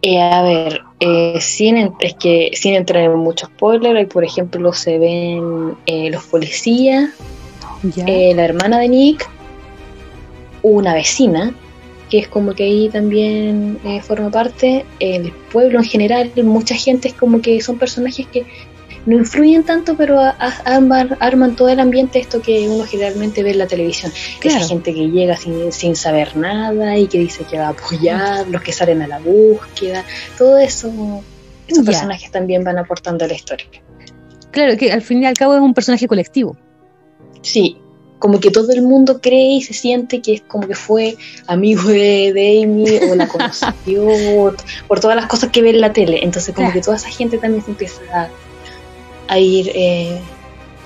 [0.06, 4.70] Eh, a ver, eh, sin, es que sin entrar en mucho spoiler, hay, por ejemplo
[4.74, 7.08] se ven eh, los policías,
[7.96, 9.26] la hermana de Nick,
[10.60, 11.54] una vecina,
[12.10, 17.14] que es como que ahí también forma parte, el pueblo en general, mucha gente es
[17.14, 18.44] como que son personajes que
[19.06, 23.66] no influyen tanto, pero arman, todo el ambiente esto que uno generalmente ve en la
[23.66, 24.12] televisión.
[24.42, 28.48] Esa gente que llega sin, sin saber nada y que dice que va a apoyar,
[28.48, 30.04] los que salen a la búsqueda,
[30.38, 31.22] todo eso,
[31.66, 33.66] esos personajes también van aportando a la historia.
[34.50, 36.56] Claro, que al fin y al cabo es un personaje colectivo.
[37.42, 37.78] Sí,
[38.18, 41.90] como que todo el mundo cree y se siente que es como que fue amigo
[41.90, 44.06] de, Amy o la conoció
[44.88, 46.20] por, todas las cosas que ve en la tele.
[46.22, 48.30] Entonces como que toda esa gente también se empieza a,
[49.28, 50.18] a ir eh,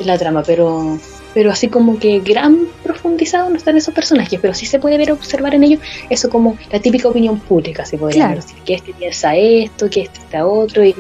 [0.01, 0.99] la trama, pero
[1.35, 5.13] pero así como que gran profundizado no están esos personajes, pero sí se puede ver
[5.13, 9.37] observar en ellos eso como la típica opinión pública, se podría decir, que este piensa
[9.37, 10.95] esto, que este está otro, y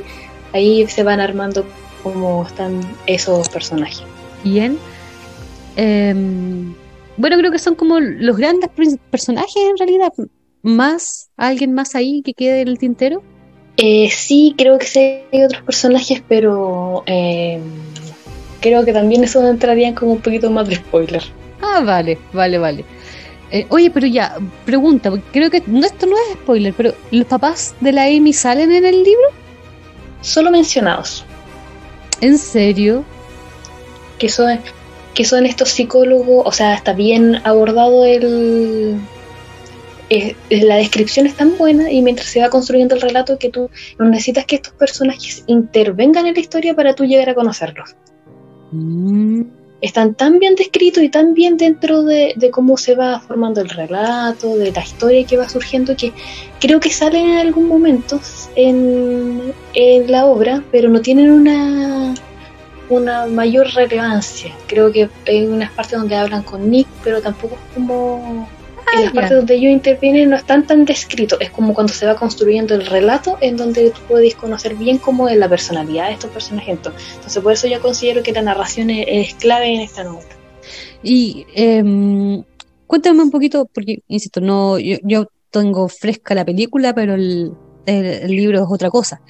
[0.52, 1.64] ahí se van armando
[2.02, 4.02] como están esos personajes.
[4.44, 4.78] Bien.
[5.76, 6.74] Em,
[7.16, 8.70] bueno, creo que son como los grandes
[9.10, 10.12] personajes en realidad,
[10.62, 13.22] más alguien más ahí que quede en el tintero.
[13.80, 14.98] Eh, sí, creo que sí
[15.32, 17.60] hay otros personajes, pero eh,
[18.60, 21.22] creo que también eso entraría como un poquito más de spoiler.
[21.62, 22.84] Ah, vale, vale, vale.
[23.52, 27.76] Eh, oye, pero ya, pregunta, creo que no, esto no es spoiler, pero ¿los papás
[27.80, 29.28] de la Amy salen en el libro?
[30.22, 31.24] Solo mencionados.
[32.20, 33.04] ¿En serio?
[34.18, 34.58] Que son,
[35.14, 38.98] que son estos psicólogos, o sea, está bien abordado el,
[40.50, 44.06] la descripción es tan buena y mientras se va construyendo el relato que tú no
[44.06, 47.94] necesitas que estos personajes intervengan en la historia para tú llegar a conocerlos.
[48.72, 49.42] Mm.
[49.80, 54.56] Están tan bien descritos y tan bien dentro de, cómo se va formando el relato,
[54.56, 56.12] de la historia que va surgiendo, que
[56.58, 58.20] creo que salen en algún momento
[58.56, 62.12] en, en la obra, pero no tienen una,
[62.88, 64.52] una mayor relevancia.
[64.66, 68.48] Creo que hay unas partes donde hablan con Nick, pero tampoco es como
[68.94, 72.16] en las partes donde ellos intervienen no están tan descritos, es como cuando se va
[72.16, 76.30] construyendo el relato en donde tú puedes conocer bien cómo es la personalidad de estos
[76.30, 76.76] personajes.
[76.76, 80.28] Entonces, por eso yo considero que la narración es, clave en esta novela.
[81.02, 82.42] Y eh,
[82.86, 87.52] cuéntame un poquito, porque, insisto, no yo, tengo fresca la película, pero el,
[88.26, 89.20] libro es otra cosa.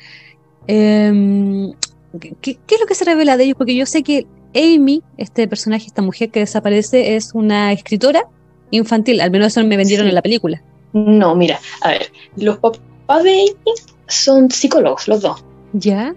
[0.66, 1.72] Em,
[2.20, 3.56] ¿qué, ¿Qué es lo que se revela de ellos?
[3.56, 8.24] Porque yo sé que Amy, este personaje, esta mujer que desaparece, es una escritora
[8.70, 10.62] infantil, al menos eso me vendieron en la película.
[10.92, 13.74] No, mira, a ver, los papás de Amy
[14.06, 15.44] son psicólogos, los dos.
[15.72, 16.14] ¿Ya?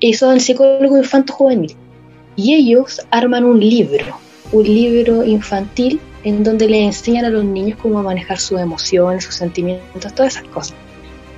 [0.00, 1.74] Y son psicólogos infanto juvenil.
[2.36, 4.18] Y ellos arman un libro,
[4.52, 9.34] un libro infantil en donde le enseñan a los niños cómo manejar sus emociones, sus
[9.34, 10.74] sentimientos, todas esas cosas.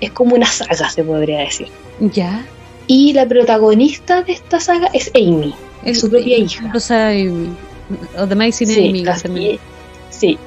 [0.00, 1.68] Es como una saga, se podría decir.
[2.00, 2.44] ¿Ya?
[2.86, 6.70] Y la protagonista de esta saga es Amy, es su propia hija.
[6.74, 7.12] O sea,
[8.18, 8.66] o de sí,
[10.10, 10.38] sí,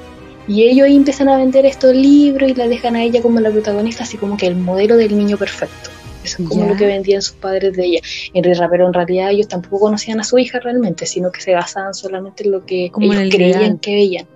[0.48, 3.50] y ellos ahí empiezan a vender estos libros y la dejan a ella como la
[3.50, 5.90] protagonista, así como que el modelo del niño perfecto.
[6.24, 8.00] Eso es como lo que vendían sus padres de ella.
[8.32, 11.94] En pero en realidad ellos tampoco conocían a su hija realmente, sino que se basaban
[11.94, 14.26] solamente en lo que ellos creían que veían.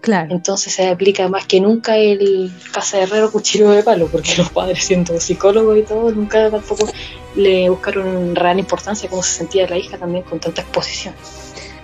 [0.00, 0.32] Claro.
[0.34, 4.50] Entonces se aplica más que nunca el casa de herrero cuchillo de palo, porque los
[4.50, 6.88] padres siendo psicólogos y todo, nunca tampoco
[7.34, 11.14] le buscaron real importancia cómo se sentía la hija también con tanta exposición.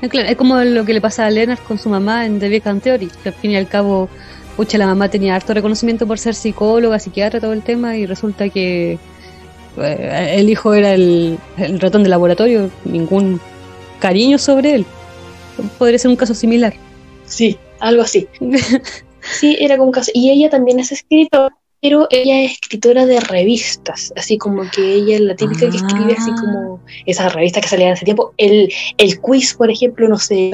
[0.09, 2.63] Claro, es como lo que le pasa a Leonard con su mamá en The Big
[2.63, 4.09] Theory, que al fin y al cabo,
[4.57, 8.49] pucha, la mamá tenía harto reconocimiento por ser psicóloga, psiquiatra, todo el tema, y resulta
[8.49, 8.99] que
[9.79, 11.39] eh, el hijo era el,
[11.79, 13.41] ratón de laboratorio, ningún
[14.01, 14.87] cariño sobre él.
[15.79, 16.75] Podría ser un caso similar.
[17.25, 18.27] Sí, algo así.
[19.21, 20.11] sí, era como un caso.
[20.15, 25.17] Y ella también es escritora pero ella es escritora de revistas, así como que ella
[25.17, 26.37] es la típica que escribe así ah.
[26.41, 28.33] como esas revistas que salían hace tiempo.
[28.37, 30.53] El, el quiz, por ejemplo, no sé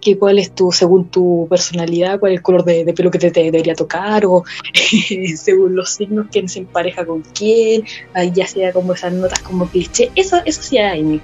[0.00, 3.30] que cuál es tu, según tu personalidad, cuál es el color de, pelo que te,
[3.30, 4.42] debería tocar, o
[5.36, 7.84] según los signos, quién se empareja con quién,
[8.32, 11.20] ya sea como esas notas como cliché, eso, eso sí hay.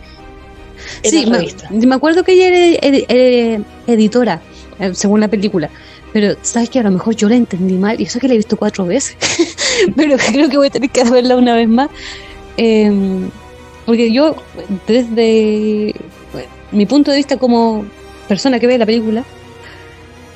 [1.03, 2.49] Sí, me, me, acuerdo que ella
[3.09, 4.43] era editora,
[4.79, 5.71] eh, según la película.
[6.13, 8.37] Pero, ¿sabes que A lo mejor yo la entendí mal, y eso que la he
[8.37, 9.17] visto cuatro veces,
[9.97, 11.89] pero creo que voy a tener que verla una vez más.
[12.57, 13.31] Em,
[13.87, 14.37] porque yo,
[14.87, 15.95] desde
[16.71, 17.85] mi punto de vista como
[18.29, 19.25] persona que ve la película,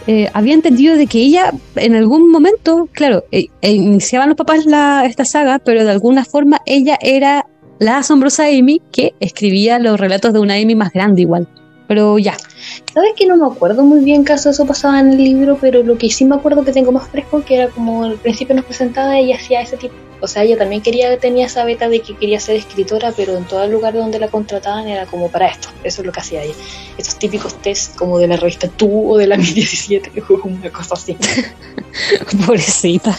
[0.06, 5.04] eh, había entendido de que ella en algún momento, claro, eh, iniciaban los papás la,
[5.04, 7.46] esta saga, pero de alguna forma ella era
[7.78, 11.48] la asombrosa Amy que escribía los relatos de una Amy más grande igual.
[11.86, 12.36] Pero ya.
[12.92, 15.58] ¿Sabes que no me acuerdo muy bien caso eso pasaba en el libro?
[15.60, 18.54] Pero lo que sí me acuerdo que tengo más fresco, que era como al principio
[18.54, 19.94] nos presentaba, ella hacía ese tipo.
[20.20, 23.44] O sea, ella también quería, tenía esa beta de que quería ser escritora, pero en
[23.44, 25.68] todo el lugar donde la contrataban era como para esto.
[25.84, 26.54] Eso es lo que hacía ella.
[26.96, 30.10] Estos típicos test como de la revista Tú o de la Mi 17,
[30.44, 31.16] una cosa así.
[32.46, 33.16] Pobrecita.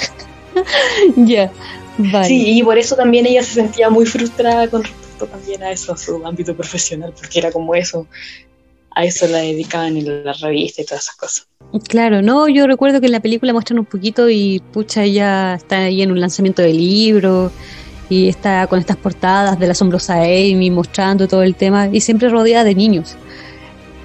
[1.15, 1.51] ya.
[1.99, 2.27] Vale.
[2.27, 5.93] Sí, y por eso también ella se sentía muy frustrada con respecto también a eso,
[5.93, 8.07] a su ámbito profesional, porque era como eso,
[8.97, 11.47] a eso la dedicaban en la revista y todas esas cosas.
[11.87, 15.83] Claro, no, yo recuerdo que en la película muestran un poquito y pucha, ella está
[15.83, 17.51] ahí en un lanzamiento de libro
[18.09, 22.29] y está con estas portadas de la asombrosa Amy mostrando todo el tema y siempre
[22.29, 23.15] rodeada de niños.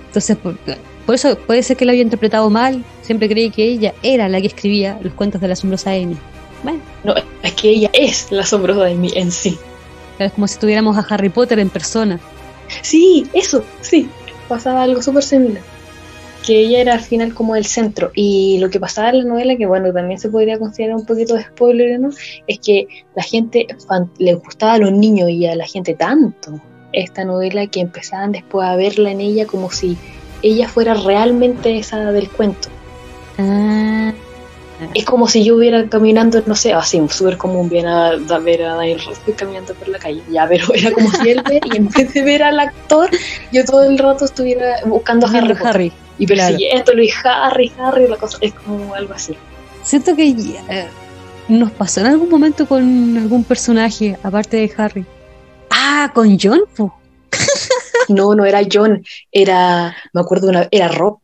[0.09, 0.59] Entonces, por,
[1.07, 4.43] por eso puede ser que la haya interpretado mal, siempre creí que ella era la
[4.43, 6.17] que escribía los cuentos de la asombrosa Amy.
[6.63, 9.57] Bueno, No, es que ella es la asombrosa mí en sí.
[10.19, 12.21] es como si tuviéramos a Harry Potter en persona.
[12.83, 14.09] Sí, eso, sí,
[14.53, 15.62] pasaba algo súper similar.
[16.45, 18.11] Que ella era al final como el centro.
[18.15, 21.35] Y lo que pasaba en la novela, que bueno, también se podría considerar un poquito
[21.35, 22.11] de spoiler, ¿no?
[22.47, 23.67] Es que la gente
[24.19, 26.61] le gustaba a los niños y a la gente tanto
[26.93, 29.97] esta novela que empezaban después a verla en ella como si
[30.43, 32.69] ella fuera realmente esa del cuento.
[33.38, 34.12] Ah,
[34.95, 38.62] Es como si yo hubiera caminando, no sé, así, súper común, bien a, a ver
[38.62, 40.23] a Daniel Radcliffe caminando por la calle.
[40.31, 43.11] Ya, pero era como si él ve, y en vez de ver al actor,
[43.53, 45.57] yo todo el rato estuviera buscando a Harry.
[45.64, 45.92] Harry.
[46.18, 49.37] y persiguiéndolo, y Harry, Harry, la cosa es como algo así.
[49.85, 50.88] Siento que eh,
[51.49, 55.05] nos pasó en algún momento con algún personaje, aparte de Harry.
[55.71, 56.95] Ah, con John, po.
[58.09, 61.18] No, no era John, era, me acuerdo una, era Rob.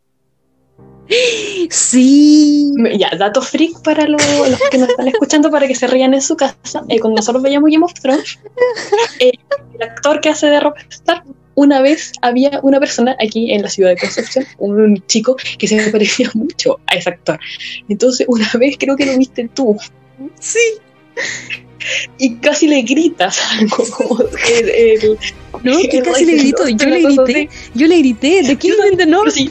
[1.71, 2.73] Sí.
[2.99, 6.23] Ya, dato freak para lo- los que nos están escuchando para que se rían en
[6.23, 6.83] su casa.
[6.89, 8.39] Eh, cuando nosotros veíamos Game of Thrones,
[9.21, 9.33] eh,
[9.75, 13.69] el actor que hace de Rob Stark, una vez había una persona aquí en la
[13.69, 17.39] ciudad de Concepción, un chico que se me parecía mucho a ese actor.
[17.89, 19.77] Entonces, una vez creo que lo viste tú.
[20.39, 20.59] Sí.
[22.19, 25.19] Y casi le gritas algo como el, el-
[25.63, 26.69] No, que el casi le grito.
[26.69, 27.49] Yo le grité.
[27.75, 28.43] Yo le grité.
[28.43, 29.21] ¿De quién de no?
[29.21, 29.49] Pero sí,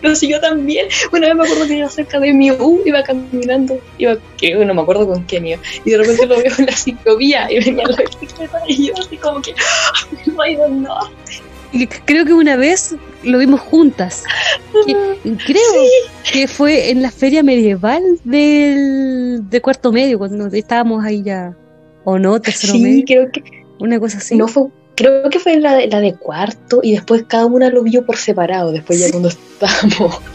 [0.00, 0.86] pero sí, yo también.
[1.12, 4.74] Una vez me acuerdo que iba cerca de mi U, iba caminando, iba, que no
[4.74, 7.84] me acuerdo con quién iba, y de repente lo veo en la ciclovía y venía
[7.86, 9.54] la bicicleta y yo así como que,
[10.42, 10.68] ¡ay, no!
[10.68, 10.94] no".
[12.06, 14.24] Creo que una vez lo vimos juntas.
[14.86, 14.96] Que-
[15.46, 15.82] creo
[16.32, 21.54] que fue en la feria medieval del, de cuarto medio, cuando estábamos ahí ya.
[22.04, 23.04] O no, tercero Sí, medio.
[23.06, 23.42] creo que,
[23.80, 24.34] Una cosa así.
[24.36, 24.64] no fue,
[24.98, 28.16] creo que fue la de, la de cuarto y después cada una lo vio por
[28.16, 29.12] separado, después ya Sí.
[29.12, 30.18] cuando estábamos.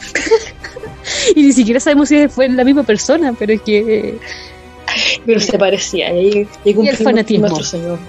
[1.36, 4.18] Y ni siquiera sabemos si fue la misma persona, pero es que.
[5.26, 7.48] Pero se parecía, y y Y el fanatismo.
[7.50, 8.00] nuestro señor.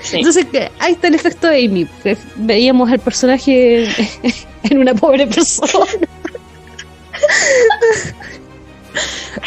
[0.00, 0.18] Sí.
[0.18, 1.86] Entonces, que ahí está el efecto de Amy.
[2.04, 3.88] que veíamos al personaje
[4.62, 5.86] en una pobre persona.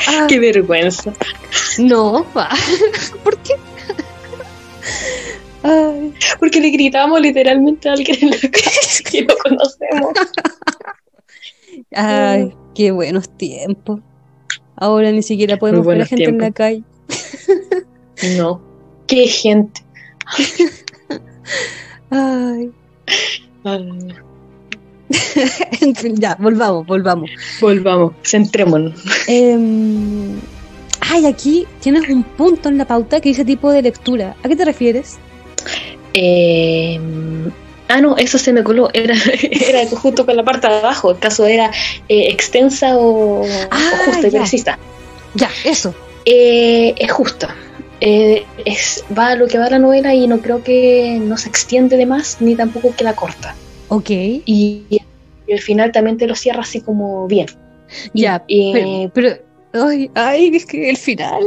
[0.08, 1.12] Ah, Qué vergüenza.
[1.80, 2.50] no, va.
[3.24, 3.56] ¿por qué?
[5.63, 10.13] Ay, Porque le gritamos literalmente a alguien en la calle que no conocemos.
[11.93, 14.00] ay, qué buenos tiempos.
[14.76, 16.84] Ahora ni siquiera podemos ver a gente en la calle.
[18.38, 18.62] No.
[19.08, 19.82] Qué gente.
[22.12, 22.72] Ay.
[23.63, 24.13] Ay,
[25.82, 27.30] En fin, ya, volvamos, volvamos.
[27.60, 29.04] volvamos, centrémonos.
[29.28, 30.39] Em,
[31.02, 34.36] ay, aquí tienes un punto en la pauta que dice tipo de lectura.
[34.43, 35.17] ¿A qué te refieres?
[36.13, 37.00] Eh,
[37.88, 38.89] ah, no, eso se me coló.
[38.93, 41.12] Era, era justo con la parte de abajo.
[41.12, 41.72] El caso era
[42.08, 44.80] eh, extensa o, Ah, o justa y precisa.
[45.36, 45.93] Ya, eso.
[46.26, 47.56] Eh, es justa.
[48.02, 51.50] Eh, es, va a lo que va la novela y no creo que no se
[51.50, 53.56] extiende de más ni tampoco que la corta.
[53.89, 54.10] Ok.
[54.10, 57.48] Y, y al final también te lo cierra así como bien.
[58.13, 61.44] Ya, y- pero, pero- ay, ay, es que el final.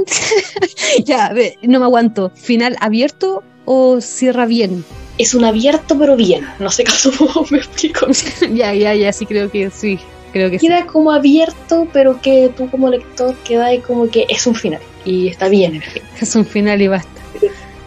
[1.05, 1.33] ya,
[1.63, 2.31] no me aguanto.
[2.35, 4.85] ¿Final abierto o cierra bien?
[5.19, 6.47] es un abierto pero bien.
[6.59, 6.85] No sé
[7.19, 8.07] cómo me explico.
[8.53, 9.99] ya, ya, ya, sí creo que sí.
[10.33, 10.67] Creo que sí.
[10.67, 14.81] Queda como abierto, pero que tú como lector queda ahí como que es un final.
[15.05, 16.03] Y está bien el fin.
[16.21, 17.11] Es un final y basta.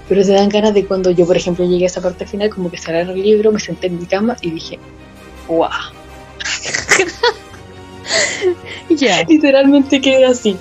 [0.08, 2.70] Pero te dan ganas de cuando yo, por ejemplo, llegué a esa parte final, como
[2.70, 4.80] que cerré el libro, me senté en mi cama y dije,
[5.48, 5.72] ¡guau!
[8.88, 9.24] Ya.
[9.24, 10.56] Literalmente quedé así.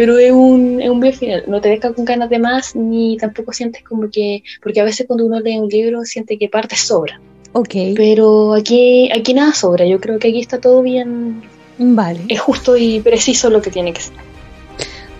[0.00, 1.44] Pero es un, es un buen final.
[1.46, 4.42] No te deja con ganas de más, ni tampoco sientes como que.
[4.62, 7.20] Porque a veces cuando uno lee un libro siente que parte sobra.
[7.52, 7.74] Ok.
[7.96, 9.84] Pero aquí, aquí nada sobra.
[9.84, 11.42] Yo creo que aquí está todo bien,
[11.76, 12.20] Vale.
[12.28, 14.14] Es justo y preciso lo que tiene que ser.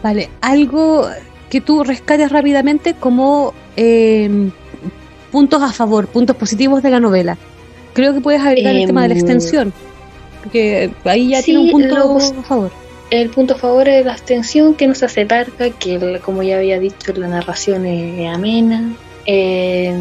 [0.03, 1.07] Vale, algo
[1.51, 4.31] que tú rescates rápidamente como eh,
[5.31, 7.37] puntos a favor, puntos positivos de la novela.
[7.93, 9.72] Creo que puedes agregar el tema de la Em, extensión,
[10.43, 12.70] porque ahí ya sí, tiene un punto lo- a favor.
[13.11, 16.59] El punto a favor es la extensión, que no se hace larga, que como ya
[16.59, 18.95] había dicho, la narración es amena,
[19.27, 19.93] eh,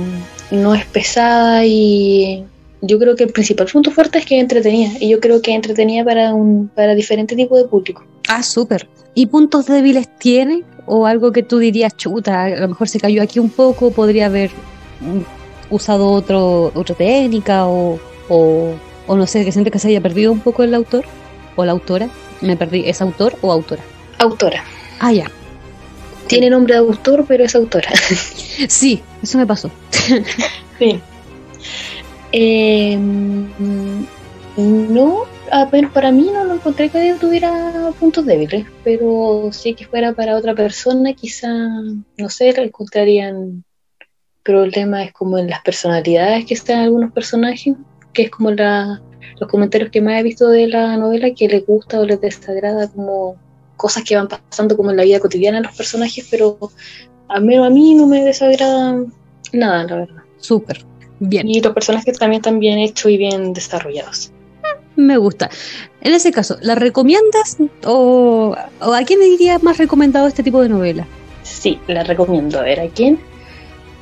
[0.51, 2.45] no es pesada y
[2.82, 4.91] yo creo que el principal punto fuerte es que es entretenida.
[4.99, 8.03] Y yo creo que es entretenida para un para diferente tipo de público.
[8.28, 8.88] Ah, súper.
[9.16, 10.64] ¿Y puntos débiles tiene?
[10.86, 14.28] ¿O algo que tú dirías, chuta, a lo mejor se cayó aquí un poco, podría
[14.28, 14.51] haber
[15.01, 18.74] mm, usado otro, otra técnica o, o,
[19.07, 21.05] o no sé, que siente que se haya perdido un poco el autor
[21.55, 22.10] o la autora?
[22.41, 23.83] Me perdí, ¿es autor o autora?
[24.17, 24.63] Autora.
[24.99, 25.29] Ah, ya.
[26.27, 27.91] Tiene nombre de autor, pero es autora.
[28.67, 29.71] Sí, eso me pasó.
[30.79, 31.01] Sí.
[32.31, 32.97] Eh,
[34.57, 39.85] no, a ver, para mí no lo encontré que tuviera puntos débiles, pero sí que
[39.85, 43.63] fuera para otra persona, quizá, no sé, le encontrarían
[44.43, 47.75] problemas como en las personalidades que están algunos personajes,
[48.13, 49.01] que es como la,
[49.39, 52.88] los comentarios que más he visto de la novela, que les gusta o les desagrada
[52.89, 53.36] como
[53.78, 56.57] cosas que van pasando como en la vida cotidiana de los personajes, pero
[57.28, 58.97] al menos a mí no me desagrada
[59.53, 60.24] nada, la verdad.
[60.38, 60.86] Súper.
[61.20, 64.32] Bien, Y los personajes también están bien hechos y bien desarrollados.
[64.95, 65.49] me gusta.
[66.01, 70.61] En ese caso, ¿la recomiendas o, o a quién le diría más recomendado este tipo
[70.61, 71.05] de novela?
[71.43, 72.59] Sí, la recomiendo.
[72.59, 73.20] A ver, ¿a quién?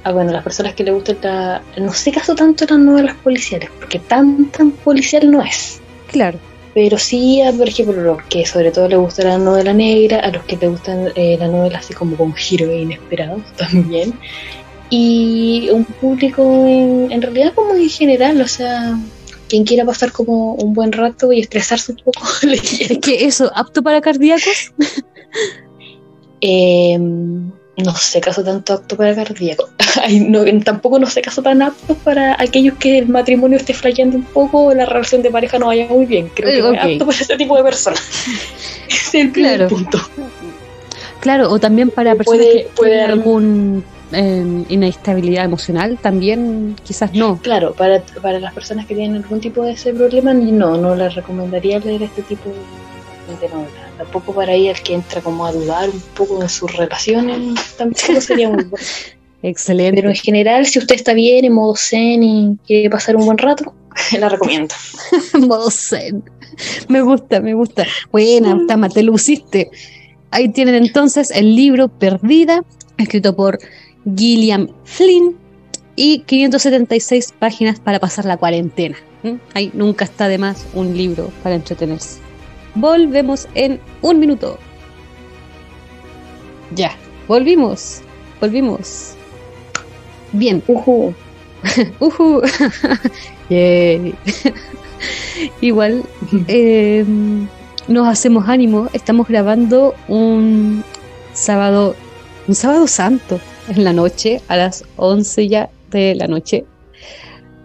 [0.03, 1.61] Ah, bueno, las personas que le gustan la...
[1.77, 5.81] No sé caso tanto las novelas policiales, porque tan, tan policial no es.
[6.11, 6.39] Claro.
[6.73, 10.31] Pero sí, a, por ejemplo, los que sobre todo les gusta la novela negra, a
[10.31, 14.13] los que les gustan eh, la novela así como con giros inesperados también.
[14.89, 18.97] Y un público en, en realidad como en general, o sea,
[19.49, 22.93] quien quiera pasar como un buen rato y estresarse un poco leyendo.
[22.93, 24.71] Es que eso, apto para cardíacos,
[26.41, 26.97] Eh,
[27.77, 29.69] no sé caso tanto apto para cardíaco.
[30.03, 34.17] Ay, no, tampoco no sé caso tan apto para aquellos que el matrimonio esté flayando
[34.17, 36.29] un poco o la relación de pareja no vaya muy bien.
[36.33, 36.91] Creo que no es ok.
[36.93, 38.01] apto para ese tipo de personas.
[38.89, 39.69] Es el primer Claro.
[39.69, 39.99] punto.
[41.21, 47.13] claro, o también para personas Puede- que puede tienen algún eh, inestabilidad emocional, también quizás
[47.13, 47.37] no.
[47.41, 51.13] Claro, para, para las personas que tienen algún tipo de ese problema, no, no les
[51.15, 53.86] recomendaría leer este tipo de novela.
[53.97, 58.21] Tampoco para ahí el que entra como a dudar un poco en sus relaciones, tampoco
[58.21, 58.85] sería muy bueno.
[59.43, 59.95] Excelente.
[59.95, 63.37] Pero en general, si usted está bien en modo zen y quiere pasar un buen
[63.37, 63.73] rato,
[64.19, 64.73] la recomiendo.
[65.39, 66.23] Modo zen.
[66.87, 67.85] Me gusta, me gusta.
[68.11, 69.69] Buena, Tama, te luciste.
[70.31, 72.63] Ahí tienen entonces el libro Perdida,
[72.97, 73.59] escrito por
[74.15, 75.37] Gilliam Flynn
[75.95, 78.97] y 576 páginas para pasar la cuarentena.
[79.23, 79.35] ¿Mm?
[79.53, 82.26] Ahí nunca está de más un libro para entretenerse.
[82.79, 84.59] Volvemos en un minuto.
[86.75, 86.91] Ya,
[87.27, 88.01] volvimos,
[88.39, 89.15] volvimos.
[90.31, 90.61] Bien.
[90.67, 91.13] Ujú.
[93.49, 94.13] Yay.
[95.61, 96.03] Igual
[96.47, 97.03] eh,
[97.87, 98.89] nos hacemos ánimo.
[98.93, 100.83] Estamos grabando un
[101.33, 101.95] sábado,
[102.47, 106.65] un sábado santo en la noche, a las 11 ya de la noche.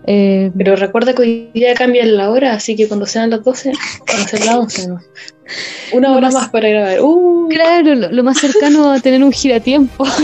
[0.07, 3.73] Eh, Pero recuerda que hoy día cambian la hora, así que cuando sean las 12,
[4.09, 4.89] van a ser las 11.
[4.89, 5.01] ¿no?
[5.93, 7.01] Una Lo hora más- más para grabar.
[7.03, 10.05] Uh, claro, lo, lo más cercano a tener un giratiempo.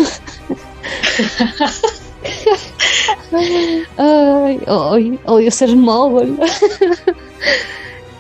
[3.97, 6.39] Ay, odio ser mogol.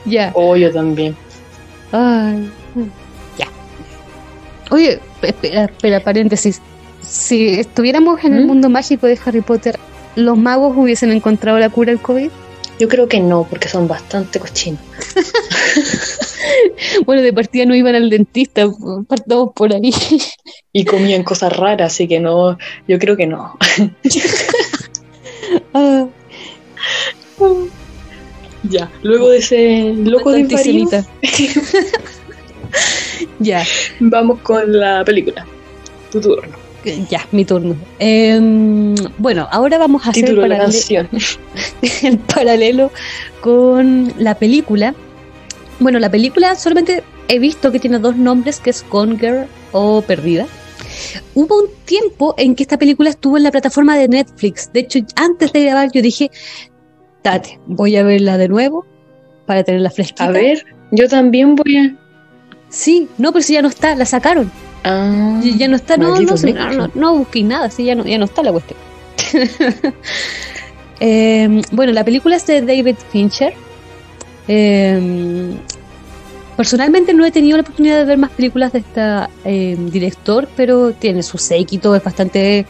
[0.04, 0.30] ya.
[0.34, 1.16] oh, yo también.
[1.92, 2.50] Ay,
[3.38, 3.46] ya.
[4.70, 6.60] Oye, espera, espera, paréntesis.
[7.02, 8.46] Si estuviéramos en el ¿Mm?
[8.48, 9.78] mundo mágico de Harry Potter,
[10.18, 12.30] ¿los magos hubiesen encontrado la cura al COVID?
[12.80, 14.80] Yo creo que no, porque son bastante cochinos.
[17.04, 18.66] Bueno, de partida no iban al dentista,
[19.06, 19.92] partamos por ahí.
[20.72, 22.56] Y comían cosas raras, así que no,
[22.86, 23.56] yo creo que no.
[25.72, 26.06] Ah,
[28.64, 31.04] Ya, luego de ese loco de antisemita.
[33.38, 33.64] Ya,
[34.00, 35.46] vamos con la película.
[36.10, 36.67] Tu turno.
[37.08, 37.76] Ya, mi turno.
[37.98, 41.08] Em, bueno, ahora vamos a hacer Título de la paralel- canción.
[42.02, 42.90] el paralelo
[43.40, 44.94] con la película.
[45.80, 50.02] Bueno, la película solamente he visto que tiene dos nombres, que es Gone Girl o
[50.02, 50.46] Perdida.
[51.34, 54.72] Hubo un tiempo en que esta película estuvo en la plataforma de Netflix.
[54.72, 56.30] De hecho, antes de grabar yo dije,
[57.22, 58.86] Tate, voy a verla de nuevo
[59.46, 60.24] para tenerla fresquita.
[60.24, 61.94] A ver, yo también voy a.
[62.70, 64.50] Sí, no, pero si ya no está, la sacaron.
[64.84, 66.76] Ah, Ya- no está, no, no, no, Netflix.
[66.76, 68.78] no, no busqué nada, sí, ya no, ya no está la cuestión.
[71.00, 73.52] Eh, bueno, la película es de David Fincher.
[74.48, 75.54] Eh,
[76.56, 79.28] Personalmente no he tenido la oportunidad de ver más películas de este
[79.92, 82.66] director, pero tiene su séquito, es bastante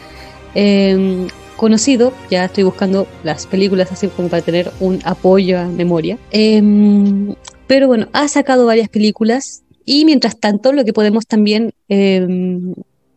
[1.56, 2.12] conocido.
[2.30, 6.18] Ya estoy buscando las películas así como para tener un apoyo a memoria.
[6.32, 7.34] Em,
[7.66, 12.74] pero bueno, ha sacado varias películas y mientras tanto lo que podemos también em,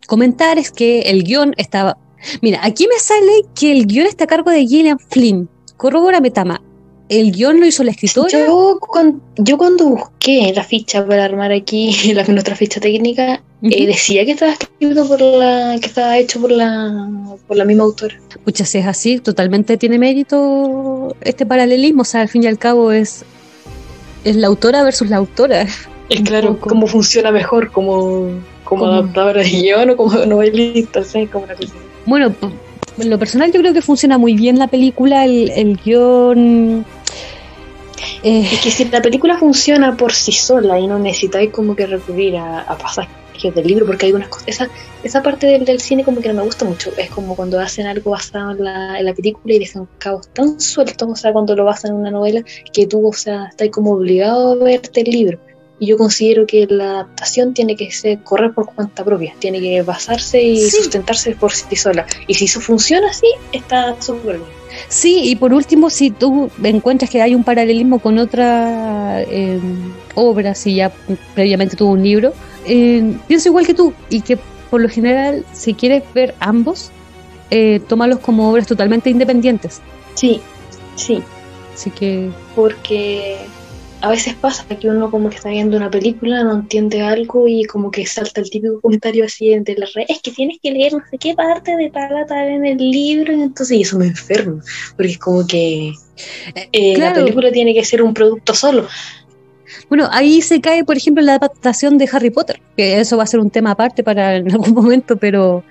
[0.08, 1.98] comentar es que el guion estaba...
[2.42, 5.50] Mira, aquí me sale que el guion está a cargo de Gillian Flynn.
[5.78, 6.62] Corrobórame, Tama
[7.12, 8.30] el guion lo hizo la escritora.
[8.32, 14.32] Yo, cuando, busqué la ficha para armar aquí la, nuestra ficha técnica, eh, decía que
[14.32, 17.10] estaba escrito por la, que estaba hecho por la,
[17.48, 18.16] por la misma autora.
[18.46, 22.04] Pucha, si es así, totalmente tiene mérito este paralelismo.
[22.04, 23.26] O sea, al fin y al cabo es,
[24.24, 25.68] es la autora versus la autora.
[26.12, 28.28] Es claro, cómo funciona mejor como,
[28.66, 31.26] como adaptadora de guion o como novelista, ¿sí?
[31.26, 31.74] como una cosa.
[32.06, 32.36] Bueno,
[32.98, 36.86] en lo personal yo creo que funciona muy bien la película, el, el guion
[38.24, 41.88] eh, es que si la película funciona por sí sola y no necesitáis como que
[41.88, 44.70] recurrir a, a pasajes del libro, porque hay unas cosas, esa,
[45.04, 48.12] esa parte del, cine como que no me gusta mucho, es como cuando hacen algo
[48.12, 51.64] basado en la, en la película y dejan cabos tan sueltos, o sea, cuando lo
[51.64, 52.44] basan en una novela,
[52.74, 55.40] que tú, o sea, estás como obligado a verte el libro.
[55.82, 59.82] Y yo considero que la adaptación tiene que ser, correr por cuenta propia, tiene que
[59.82, 62.06] basarse y sustentarse por sí sola.
[62.28, 64.50] Y si eso funciona así, está súper bien.
[64.90, 69.60] Sí, y por último, si tú encuentras que hay un paralelismo con otra eh,
[70.14, 70.92] obra, si ya
[71.34, 72.32] previamente tuvo un libro,
[72.68, 74.38] eh, pienso igual que tú, y que
[74.70, 76.92] por lo general, si quieres ver ambos,
[77.50, 79.82] eh, tómalos como obras totalmente independientes.
[80.14, 80.42] Sí,
[80.96, 81.24] sí.
[81.74, 82.30] Así que...
[82.56, 83.40] Porque
[84.02, 87.66] a veces pasa que uno como que está viendo una película, no entiende algo y
[87.66, 90.94] como que salta el típico comentario así de la red, es que tienes que leer
[90.94, 94.08] no sé qué parte de tal tal en el libro, y entonces y eso me
[94.08, 94.62] enferma,
[94.96, 95.94] porque es como que
[96.72, 98.88] eh, la película tiene que ser un producto solo.
[99.88, 103.28] Bueno, ahí se cae, por ejemplo, la adaptación de Harry Potter, que eso va a
[103.28, 105.64] ser un tema aparte para en algún momento, pero,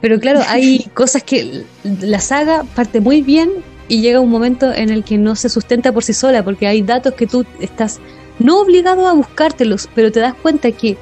[0.00, 1.64] pero claro, hay cosas que
[2.00, 3.50] la saga parte muy bien
[3.92, 6.80] y llega un momento en el que no se sustenta por sí sola, porque hay
[6.80, 8.00] datos que tú estás
[8.38, 10.96] no obligado a buscártelos, pero te das cuenta que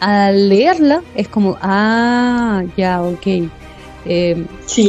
[0.00, 3.26] al leerla es como, ah, ya, ok.
[4.06, 4.42] Eh,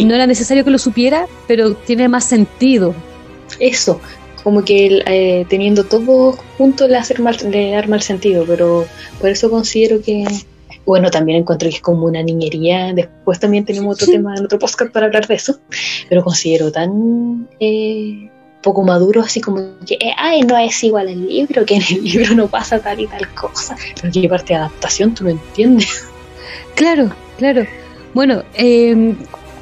[0.05, 2.95] No era necesario que lo supiera, pero tiene más sentido.
[3.59, 3.99] Eso,
[4.45, 8.85] como que eh, teniendo todo junto le, hace mal, le da mal sentido, pero
[9.19, 10.23] por eso considero que
[10.91, 12.91] bueno, también encuentro que es como una niñería.
[12.93, 15.57] Después también tenemos otro tema en otro podcast para hablar de eso.
[16.09, 18.29] Pero considero tan eh,
[18.61, 22.03] poco maduro, así como que, eh, ay, no es igual el libro, que en el
[22.03, 23.77] libro no pasa tal y tal cosa.
[24.01, 26.09] Pero que parte de adaptación tú no entiendes.
[26.75, 27.65] Claro, claro.
[28.13, 29.15] Bueno, em,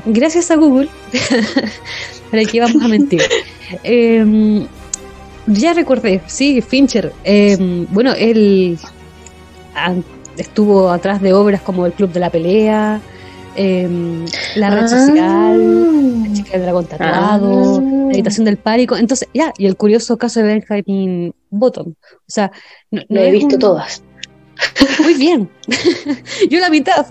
[0.05, 0.89] gracias a Google,
[2.31, 3.21] para que vamos a mentir.
[3.83, 4.65] Em,
[5.45, 7.13] ya recordé, sí, Fincher.
[7.23, 8.79] Em, bueno, él
[10.39, 13.01] estuvo atrás de obras como El Club de la Pelea,
[13.55, 14.25] em,
[14.55, 14.87] La Red ah.
[14.87, 17.81] Social, La Chica del Dragón Tatuado, ah.
[17.81, 18.95] La Habitación del Pánico.
[18.95, 21.89] Entonces, ya, y el curioso caso de Benjamin Bottom.
[21.89, 22.51] O sea,
[22.91, 24.03] no, Lo he visto todas.
[25.03, 25.49] Muy bien.
[26.49, 27.05] Yo la mitad.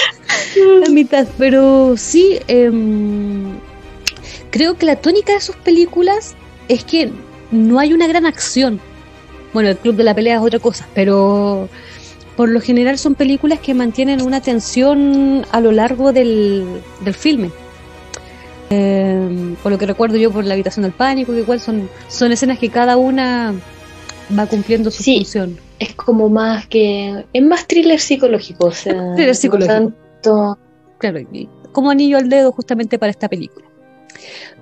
[0.80, 1.26] la mitad.
[1.38, 3.58] Pero sí, em,
[4.50, 6.34] creo que la tónica de sus películas
[6.68, 7.10] es que
[7.50, 8.80] no hay una gran acción.
[9.52, 11.68] Bueno, el Club de la Pelea es otra cosa, pero
[12.36, 17.50] por lo general son películas que mantienen una tensión a lo largo del, del filme.
[18.70, 22.32] Eh, por lo que recuerdo yo por la habitación del pánico, que igual son, son
[22.32, 23.54] escenas que cada una
[24.36, 25.58] va cumpliendo su función.
[25.78, 27.24] Es como más que.
[27.32, 28.66] Es más thriller psicológico.
[28.66, 29.92] O sea, thriller psicológico.
[30.98, 31.20] Claro,
[31.72, 33.66] como anillo al dedo justamente para esta película.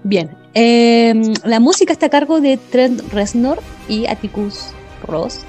[0.03, 1.15] Bien, eh,
[1.45, 4.71] la música está a cargo de Trent Reznor y Atticus
[5.07, 5.41] Ross.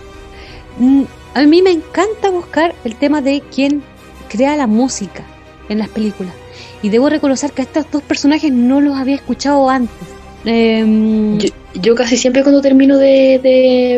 [1.34, 3.84] A mí me encanta buscar el tema de quién
[4.30, 5.24] crea la música
[5.70, 6.34] en las películas.
[6.82, 10.08] Y debo reconocer que a estos dos personajes no los había escuchado antes.
[10.46, 11.40] Em,
[11.82, 13.40] yo, casi siempre cuando termino de,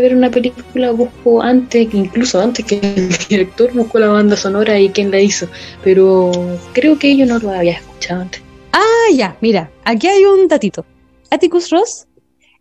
[0.01, 4.89] ver una película busco antes, incluso antes que el director, busco la banda sonora y
[4.89, 5.47] quién la hizo.
[5.83, 6.31] Pero
[6.73, 8.41] creo que yo no lo había escuchado antes.
[8.71, 10.85] Ah, ya, mira, aquí hay un datito.
[11.31, 12.07] Atticus Ross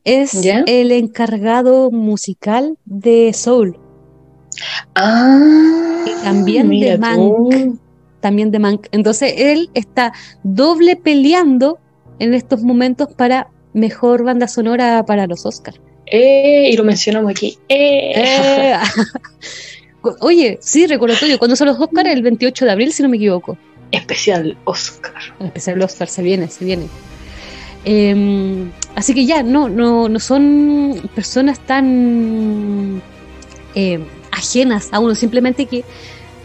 [0.05, 3.77] es el encargado musical de Soul.
[4.95, 7.79] Ah, también de Mank.
[8.21, 8.87] También de Mank.
[8.93, 11.79] Entonces él está doble peleando
[12.19, 15.81] en estos momentos para mejor banda sonora para los Oscars.
[16.07, 17.59] Eh, y lo mencionamos aquí.
[17.69, 18.13] Eh.
[18.17, 18.77] Eh.
[20.21, 22.11] Oye, sí, recordatorio, cuando son los Oscars?
[22.11, 23.57] El 28 de abril, si no me equivoco.
[23.91, 25.15] Especial Oscar.
[25.41, 26.87] Especial Oscar, se viene, se viene.
[27.85, 33.03] Em, así que ya, no, no, no son personas tan
[33.75, 34.01] eh,
[34.35, 35.85] ajenas a uno, simplemente que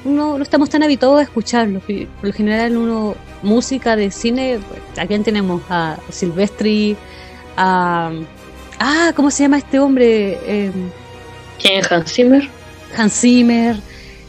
[0.05, 1.81] uno no estamos tan habituados a escucharlo.
[1.81, 4.59] Por lo general, uno, música de cine,
[4.97, 6.95] aquí tenemos a Silvestri,
[7.57, 8.11] a.
[8.79, 10.39] Ah, ¿cómo se llama este hombre?
[10.45, 10.71] Eh,
[11.61, 11.83] ¿Quién?
[11.89, 12.49] Hans Zimmer.
[12.95, 13.75] Hans Zimmer.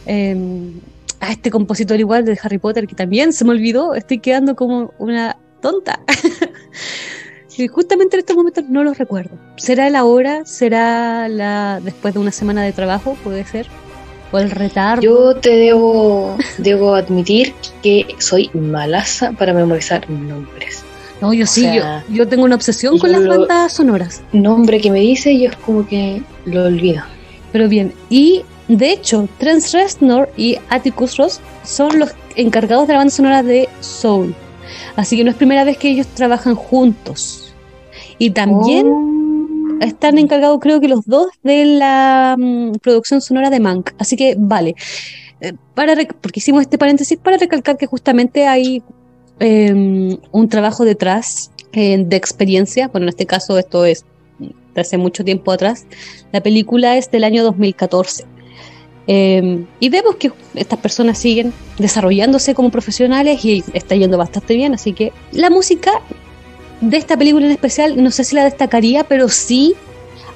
[0.05, 0.73] Em,
[1.21, 3.95] a este compositor igual de Harry Potter que también se me olvidó.
[3.95, 6.01] Estoy quedando como una tonta.
[7.57, 9.37] y justamente en estos momentos no lo recuerdo.
[9.57, 10.45] ¿Será la hora?
[10.45, 13.17] ¿Será la después de una semana de trabajo?
[13.23, 13.67] Puede ser
[14.31, 15.01] o el retardo.
[15.01, 20.83] Yo te debo, debo admitir que soy malaza para memorizar nombres.
[21.21, 24.23] No, yo sí, yo, yo, tengo una obsesión con las bandas sonoras.
[24.31, 27.03] Nombre que me dice, yo es como que lo olvido.
[27.51, 32.99] Pero bien, y de hecho, Trent Reznor y Atticus Ross son los encargados de la
[32.99, 34.33] banda sonora de Soul.
[34.95, 37.53] Así que no es primera vez que ellos trabajan juntos.
[38.17, 39.83] Y también oh.
[39.83, 43.91] están encargados, creo que los dos, de la mm, producción sonora de Mank.
[43.97, 44.75] Así que vale.
[45.39, 48.83] Eh, para porque hicimos este paréntesis para recalcar que justamente hay
[49.43, 52.89] Em, un trabajo detrás eh, de experiencia.
[52.89, 54.05] Bueno, en este caso esto es
[54.37, 55.87] de hace mucho tiempo atrás.
[56.31, 58.25] La película es del año 2014.
[59.13, 64.73] Em, y vemos que estas personas siguen desarrollándose como profesionales y está yendo bastante bien.
[64.73, 65.91] Así que la música
[66.79, 69.75] de esta película en especial, no sé si la destacaría, pero sí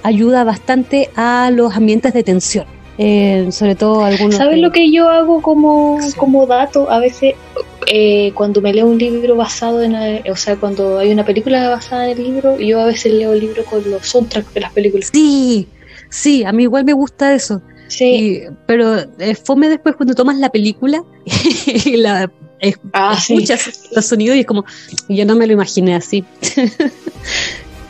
[0.03, 2.65] ayuda bastante a los ambientes de tensión.
[2.97, 4.35] Eh, sobre todo algunos.
[4.35, 6.91] ¿Sabes lo que yo hago como, como dato?
[6.91, 7.35] A veces
[7.87, 11.69] eh, cuando me leo un libro basado en, eh, o sea, cuando hay una película
[11.69, 14.73] basada en el libro, yo a veces leo el libro con los soundtracks de las
[14.73, 15.11] películas.
[15.13, 15.65] Sí,
[16.09, 17.61] sí, a mí igual me gusta eso.
[17.87, 18.43] Sí.
[18.65, 21.03] pero eh, fome después cuando tomas la película
[21.85, 22.31] y la
[22.93, 24.65] ah, escuchas los sonidos y es como,
[25.07, 26.23] yo no me lo imaginé así.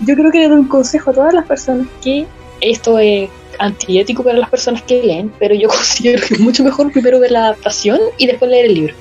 [0.02, 2.26] yo creo que le doy un consejo a todas las personas que
[2.62, 3.30] esto es
[3.60, 7.32] antiético para las personas que leen, pero yo considero que es mucho mejor primero ver
[7.32, 8.96] la adaptación y después leer el libro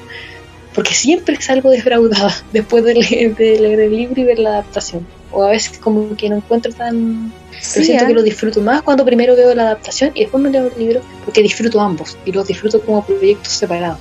[0.75, 5.07] porque siempre salgo defraudada después de leer, el libro y ver la adaptación.
[5.31, 7.33] O a veces como que no encuentro tan...
[7.73, 8.15] Pero siento que ¿eh?
[8.15, 11.43] lo disfruto más cuando primero veo la adaptación y después me leo el libro, porque
[11.43, 13.99] disfruto ambos y los disfruto como proyectos separados.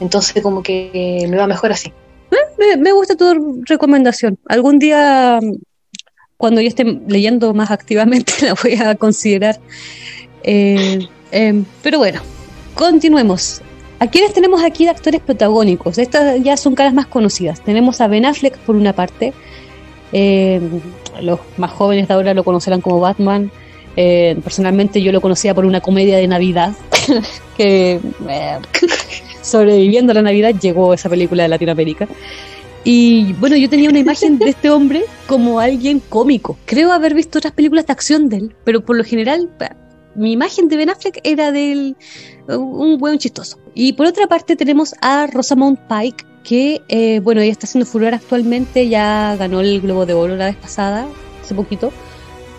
[0.00, 1.92] Entonces como que me va mejor así.
[2.30, 4.38] Eh, me, gusta tu recomendación.
[4.46, 5.38] Algún día,
[6.36, 9.60] cuando yo esté leyendo más activamente, la voy a considerar.
[10.42, 11.06] Eh,
[11.82, 12.20] pero bueno,
[12.74, 13.60] continuemos.
[14.04, 15.96] ¿A quiénes tenemos aquí de actores protagónicos?
[15.96, 17.62] Estas ya son caras más conocidas.
[17.62, 19.32] Tenemos a Ben Affleck por una parte.
[20.12, 20.60] Eh,
[21.22, 23.50] los más jóvenes de ahora lo conocerán como Batman.
[23.96, 26.74] Eh, personalmente yo lo conocía por una comedia de Navidad
[27.56, 27.98] que
[28.28, 28.58] eh,
[29.40, 32.06] sobreviviendo a la Navidad llegó esa película de Latinoamérica.
[32.84, 36.58] Y bueno, yo tenía una imagen de este hombre como alguien cómico.
[36.66, 39.48] Creo haber visto otras películas de acción de él, pero por lo general
[40.14, 41.96] mi imagen de Ben Affleck era del
[42.48, 43.58] un buen chistoso.
[43.74, 48.14] Y por otra parte tenemos a Rosamund Pike, que eh, bueno, ella está haciendo furor
[48.14, 51.06] actualmente, ya ganó el Globo de Oro la vez pasada,
[51.42, 51.92] hace poquito,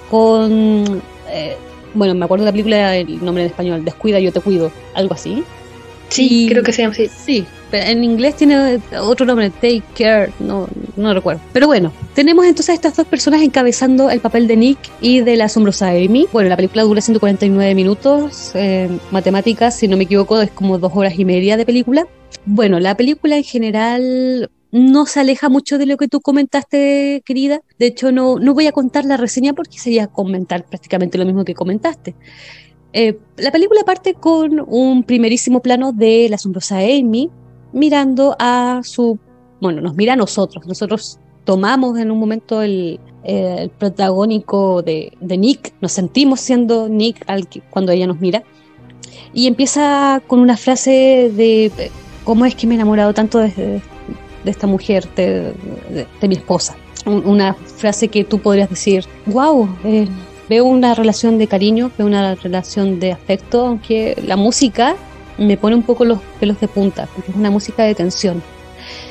[0.09, 1.55] con, eh,
[1.93, 5.13] bueno, me acuerdo de la película, el nombre en español, Descuida, yo te cuido, algo
[5.13, 5.43] así.
[6.09, 7.09] Sí, creo que se llama así.
[7.09, 7.45] Sí,
[7.75, 11.41] en inglés tiene otro nombre, Take Care, no, no recuerdo.
[11.53, 15.35] Pero bueno, tenemos entonces a estas dos personas encabezando el papel de Nick y de
[15.35, 16.27] la asombrosa Amy.
[16.31, 20.91] Bueno, la película dura 149 minutos, eh, matemáticas, si no me equivoco, es como dos
[20.95, 22.07] horas y media de película.
[22.45, 27.61] Bueno, la película en general no se aleja mucho de lo que tú comentaste, querida.
[27.79, 31.45] De hecho, no, no voy a contar la reseña porque sería comentar prácticamente lo mismo
[31.45, 32.15] que comentaste.
[32.91, 37.29] Eh, la película parte con un primerísimo plano de la asombrosa Amy
[37.75, 39.19] mirando a su,
[39.59, 42.99] bueno, nos mira a nosotros, nosotros tomamos en un momento el,
[43.79, 48.43] protagónico de, Nick, nos sentimos siendo Nick al cuando ella nos mira,
[49.33, 51.91] y empieza con una frase de
[52.23, 53.81] cómo es que me he enamorado tanto de,
[54.45, 55.55] esta mujer, de,
[56.21, 56.77] mi esposa.
[57.05, 60.07] una frase que tú podrías decir, wow, eh,
[60.47, 64.95] veo una relación de cariño, veo una relación de afecto, aunque la música
[65.37, 68.41] me pone un poco los pelos de punta, porque es una música de tensión.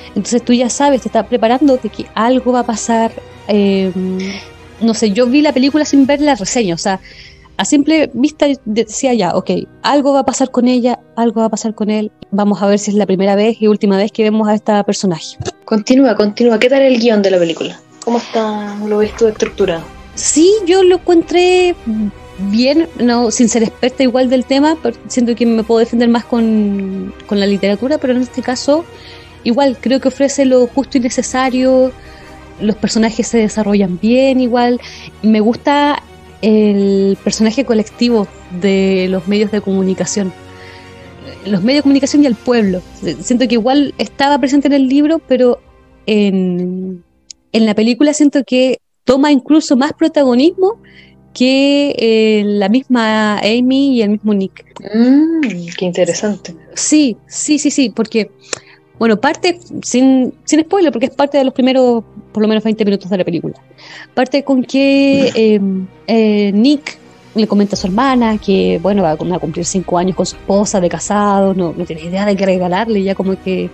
[0.09, 3.13] Entonces tú ya sabes, te estás preparando de que algo va a pasar.
[3.49, 4.19] Em,
[4.81, 7.01] no sé, yo vi la película sin ver la reseña, o sea,
[7.57, 9.51] a simple vista decía ya, ok,
[9.83, 12.79] algo va a pasar con ella, algo va a pasar con él, vamos a ver
[12.79, 15.37] si es la primera vez y última vez que vemos a esta personaje.
[15.65, 17.79] Continúa, continúa, ¿qué tal el guion de la película?
[18.05, 19.85] ¿Cómo está, lo ves tú estructurado?
[20.15, 21.75] Sí, yo lo encontré
[22.39, 24.77] bien, no sin ser experta igual del tema,
[25.09, 28.85] siento que me puedo defender más con, la literatura, pero en este caso
[29.43, 31.93] igual creo que ofrece lo justo y necesario,
[32.61, 34.81] los personajes se desarrollan bien igual,
[35.23, 36.03] me gusta
[36.43, 38.27] el personaje colectivo
[38.61, 40.33] de los medios de comunicación.
[41.47, 42.81] Los medios de comunicación y el pueblo.
[43.21, 45.59] Siento que igual estaba presente en el libro, pero
[46.07, 47.03] en,
[47.53, 50.79] en la película siento que toma incluso más protagonismo
[51.35, 54.65] que eh, la misma Amy y el mismo Nick.
[54.95, 56.55] Mm, qué interesante.
[56.75, 58.31] Sí, sí, sí, sí, porque,
[58.99, 62.85] bueno, parte, sin, sin spoiler, porque es parte de los primeros, por lo menos 20
[62.85, 63.55] minutos de la película.
[64.15, 65.61] Parte con que eh,
[66.07, 66.99] eh, Nick
[67.35, 70.81] le comenta a su hermana que, bueno, va a cumplir cinco años con su esposa
[70.81, 73.71] de casado, no, no tiene idea de qué regalarle, ya como que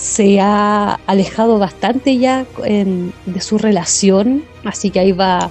[0.00, 5.50] se ha alejado bastante ya de su relación, así que ahí va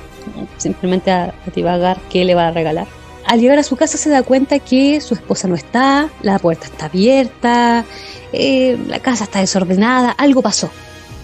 [0.57, 2.87] simplemente a, divagar qué le va a regalar.
[3.25, 6.65] Al llegar a su casa se da cuenta que su esposa no está, la puerta
[6.65, 7.83] está abierta,
[8.31, 10.71] eh, la casa está desordenada, algo pasó.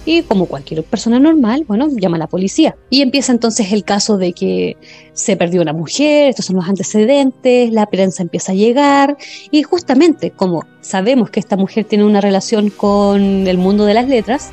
[0.05, 2.75] Y como cualquier persona normal, bueno, llama a la policía.
[2.89, 4.75] Y empieza entonces el caso de que
[5.13, 9.17] se perdió una mujer, estos son los antecedentes, la prensa empieza a llegar.
[9.51, 14.07] Y justamente como sabemos que esta mujer tiene una relación con el mundo de las
[14.07, 14.51] letras,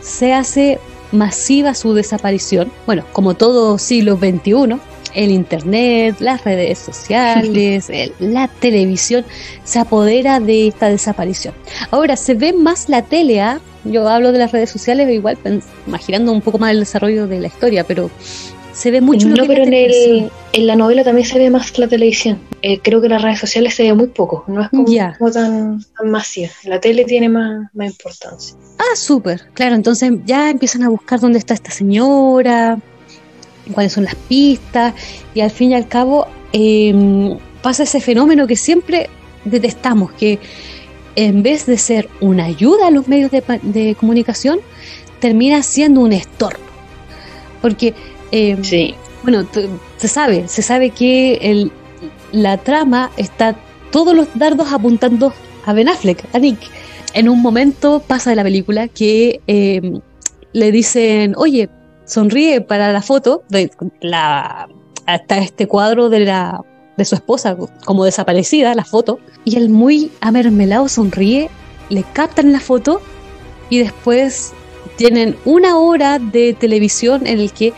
[0.00, 0.78] se hace
[1.12, 2.72] masiva su desaparición.
[2.86, 4.80] Bueno, como todo siglo XXI,
[5.14, 9.24] el Internet, las redes sociales, la televisión
[9.64, 11.54] se apodera de esta desaparición.
[11.90, 13.60] Ahora, se ve más la tele, ¿ah?
[13.84, 15.38] yo hablo de las redes sociales, igual
[15.86, 18.10] imaginando un poco más el desarrollo de la historia, pero
[18.72, 19.28] se ve mucho.
[19.28, 22.40] No, pero en, el, en la novela también se ve más la televisión.
[22.62, 26.10] Eh, creo que las redes sociales se ve muy poco, no es como, tan, tan,
[26.10, 26.50] masiva.
[26.64, 28.56] La tele tiene más, más importancia.
[28.78, 32.78] Ah, súper, claro, entonces ya empiezan a buscar dónde está esta señora,
[33.72, 34.94] cuáles son las pistas,
[35.34, 39.08] y al fin y al cabo em, pasa ese fenómeno que siempre
[39.44, 40.38] detestamos, que
[41.16, 44.60] en vez de ser una ayuda a los medios de, comunicación,
[45.20, 46.62] termina siendo un estorbo.
[47.62, 47.94] Porque,
[48.32, 49.46] eh, bueno,
[49.96, 51.72] se sabe, se sabe que el,
[52.32, 53.56] la trama está
[53.90, 55.32] todos los dardos apuntando
[55.64, 56.58] a Ben Affleck, a Nick.
[57.14, 60.00] En un momento pasa de la película que eh,
[60.52, 61.68] le dicen, oye,
[62.04, 64.68] sonríe para la foto, de la,
[65.06, 66.60] hasta este cuadro de la
[66.96, 71.50] de su esposa como desaparecida, la foto, y él muy amermelado sonríe,
[71.88, 73.00] le captan la foto
[73.68, 74.52] y después
[74.96, 77.72] tienen una hora de televisión en el que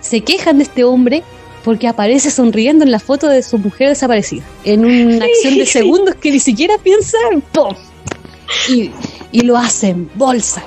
[0.00, 1.22] se quejan de este hombre
[1.64, 6.14] porque aparece sonriendo en la foto de su mujer desaparecida, en una acción de segundos
[6.16, 7.16] que ni siquiera piensa,
[7.52, 7.74] ¡pum!
[8.68, 8.90] Y,
[9.32, 10.62] y lo hacen, bolsa.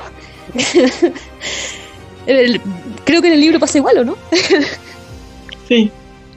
[3.05, 4.17] creo que en el libro pasa igual, ¿o no?
[5.67, 5.91] sí.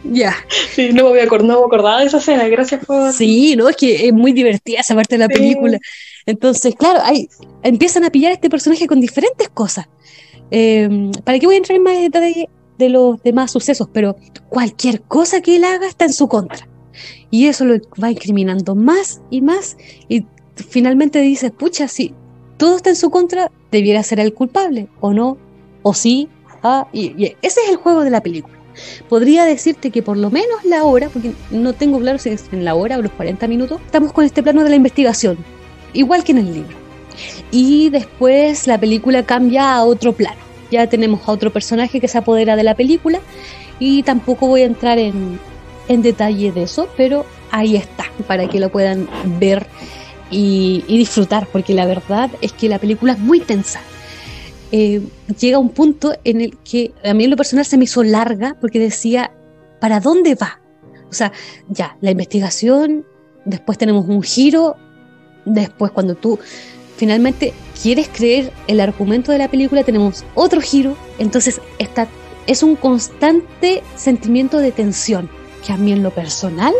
[0.04, 0.36] Ya.
[0.72, 3.12] Sí, no me, acordaba de esa escena, gracias por...
[3.12, 5.78] Sí, no, es que es muy divertida esa parte de la película.
[6.26, 7.28] Entonces, claro, hay,
[7.62, 9.86] empiezan a pillar a este personaje con diferentes cosas.
[10.50, 12.48] Em, ¿Para qué voy a entrar en más detalle
[12.78, 13.88] de los demás sucesos?
[13.92, 14.16] Pero
[14.48, 16.68] cualquier cosa que él haga está en su contra.
[17.30, 19.76] Y eso lo va incriminando más y más.
[20.08, 22.14] Y finalmente dice, pucha, si
[22.56, 25.36] todo está en su contra, debiera ser el culpable, o no,
[25.82, 26.28] o sí.
[26.62, 28.56] Ah, y ese es el juego de la película
[29.08, 32.64] podría decirte que por lo menos la hora, porque no tengo claro si es en
[32.64, 35.36] la hora o los 40 minutos, estamos con este plano de la investigación,
[35.92, 36.76] igual que en el libro.
[37.50, 40.40] Y después la película cambia a otro plano.
[40.70, 43.20] Ya tenemos a otro personaje que se apodera de la película
[43.78, 45.38] y tampoco voy a entrar en,
[45.88, 49.66] en detalle de eso, pero ahí está, para que lo puedan ver
[50.28, 53.80] y disfrutar, porque la verdad es que la película es muy tensa
[54.72, 55.02] eh,
[55.38, 58.56] llega un punto en el que a mí en lo personal se me hizo larga
[58.60, 59.32] porque decía,
[59.80, 60.60] ¿para dónde va?
[61.08, 61.32] O sea,
[61.68, 63.06] ya, la investigación,
[63.44, 64.76] después tenemos un giro,
[65.44, 66.38] después cuando tú
[66.96, 72.08] finalmente quieres creer el argumento de la película, tenemos otro giro, entonces está,
[72.46, 75.30] es un constante sentimiento de tensión
[75.64, 76.74] que a mí en lo personal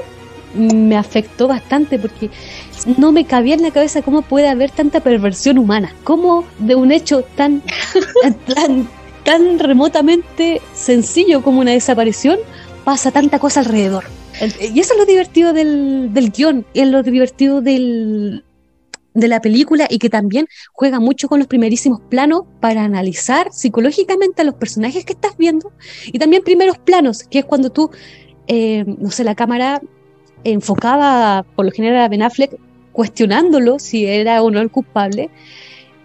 [0.57, 2.31] me afectó bastante porque
[2.99, 6.93] no me cabía en la cabeza cómo puede haber tanta perversión humana, cómo de un
[6.93, 7.63] hecho tan,
[9.25, 12.39] tan, remotamente sencillo como una desaparición
[12.85, 14.05] pasa tanta cosa alrededor.
[14.61, 18.45] Y eso es lo divertido del, del guion, y es lo divertido del,
[19.17, 24.43] de la película y que también juega mucho con los primerísimos planos para analizar psicológicamente
[24.43, 25.73] a los personajes que estás viendo
[26.07, 27.91] y también primeros planos, que es cuando tú,
[28.47, 29.81] eh, no sé, la cámara
[30.53, 32.57] enfocaba por lo general a Ben Affleck
[32.93, 35.29] cuestionándolo si era o no el culpable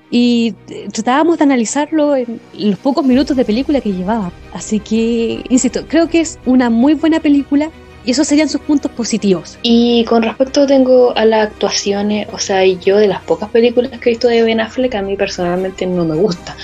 [0.09, 0.53] y
[0.91, 4.31] tratábamos de analizarlo en los pocos minutos de película que llevaba.
[4.53, 7.71] Así que, insisto, creo que es una muy buena película
[8.03, 9.59] Y esos serían sus puntos positivos.
[9.61, 14.09] Y con respecto tengo a las actuaciones, o sea, yo de las pocas películas que
[14.09, 16.55] he visto de Ben Affleck, a mí personalmente no me gusta.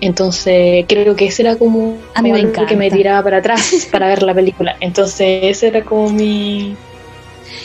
[0.00, 4.06] Entonces creo que ese era como a mí me que me tiraba para atrás para
[4.06, 4.76] ver la película.
[4.80, 6.76] Entonces ese era como mi...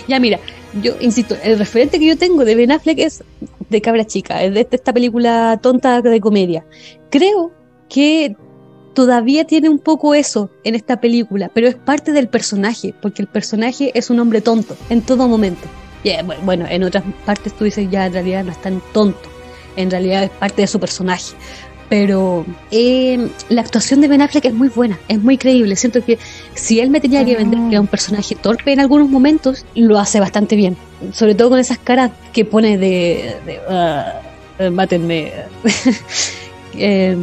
[0.07, 0.39] Ya mira,
[0.81, 3.23] yo insisto, el referente que yo tengo de Ben Affleck es
[3.69, 6.65] de Cabra Chica, es de esta película tonta de comedia.
[7.09, 7.51] Creo
[7.89, 8.35] que
[8.93, 13.27] todavía tiene un poco eso en esta película, pero es parte del personaje, porque el
[13.27, 15.67] personaje es un hombre tonto en todo momento.
[16.43, 19.29] bueno, en otras partes tú dices ya en realidad no es tan tonto,
[19.75, 21.33] en realidad es parte de su personaje.
[21.89, 25.75] Pero eh, la actuación de Ben Affleck es muy buena, es muy creíble.
[25.75, 26.19] Siento que
[26.53, 29.97] si él me tenía que vender que era un personaje torpe en algunos momentos, lo
[29.97, 30.77] hace bastante bien.
[31.11, 33.35] Sobre todo con esas caras que pone de.
[33.45, 33.59] de
[34.67, 35.33] uh, mátenme.
[36.81, 37.17] Eh,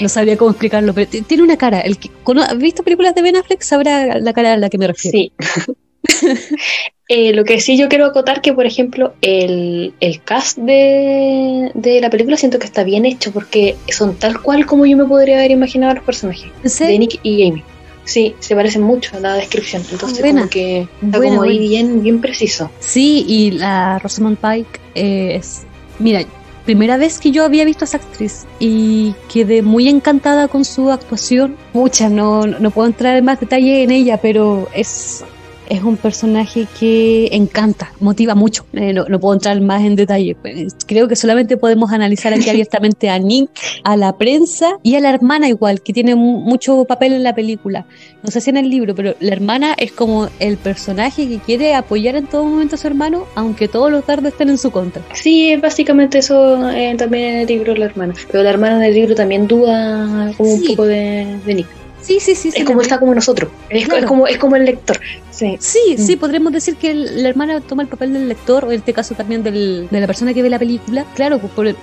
[0.00, 1.80] no sabría cómo explicarlo, pero tiene una cara.
[1.80, 2.10] El que,
[2.46, 3.62] ¿Has visto películas de Ben Affleck?
[3.62, 5.18] Sabrá la cara a la que me refiero.
[5.18, 5.32] Sí.
[7.12, 9.92] Eh, lo que sí yo quiero acotar que, por ejemplo, el,
[10.24, 14.96] cast de, la película siento que está bien hecho porque son tal cual como yo
[14.96, 17.64] me podría haber imaginado los personajes de Nick y Amy.
[18.04, 19.82] Sí, se parecen mucho a la descripción.
[19.90, 22.70] Entonces, como que está como ahí bien, bien preciso.
[22.78, 25.62] Sí, y la Rosamund Pike es.
[25.98, 26.24] Mira,
[26.64, 30.92] primera vez que yo había visto a esa actriz y quedé muy encantada con su
[30.92, 31.56] actuación.
[31.72, 35.24] Mucha, no, no puedo entrar en más detalle en ella, pero es
[35.70, 38.66] es un personaje que encanta, motiva mucho.
[38.72, 40.34] Eh, no, puedo entrar más en detalle.
[40.34, 43.50] Pues, creo que solamente podemos analizar aquí abiertamente a Nick,
[43.84, 47.86] a la prensa y a la hermana igual, que tiene mucho papel en la película.
[48.22, 51.74] No sé si en el libro, pero la hermana es como el personaje que quiere
[51.74, 55.02] apoyar en todo momento a su hermano, aunque todos los tardes estén en su contra.
[55.14, 58.14] Sí, básicamente eso eh, también en el libro la hermana.
[58.30, 61.79] Pero la hermana del libro también duda como un poco de, de Nick.
[62.02, 62.50] Sí, sí, sí.
[62.54, 63.50] Es como está como nosotros.
[63.68, 65.00] Es, como, es como el lector.
[65.30, 68.78] Sí, sí, sí, podremos decir que la hermana toma el papel del lector, o en
[68.78, 71.04] este caso también del, de la persona que ve la película.
[71.14, 71.76] Claro, pues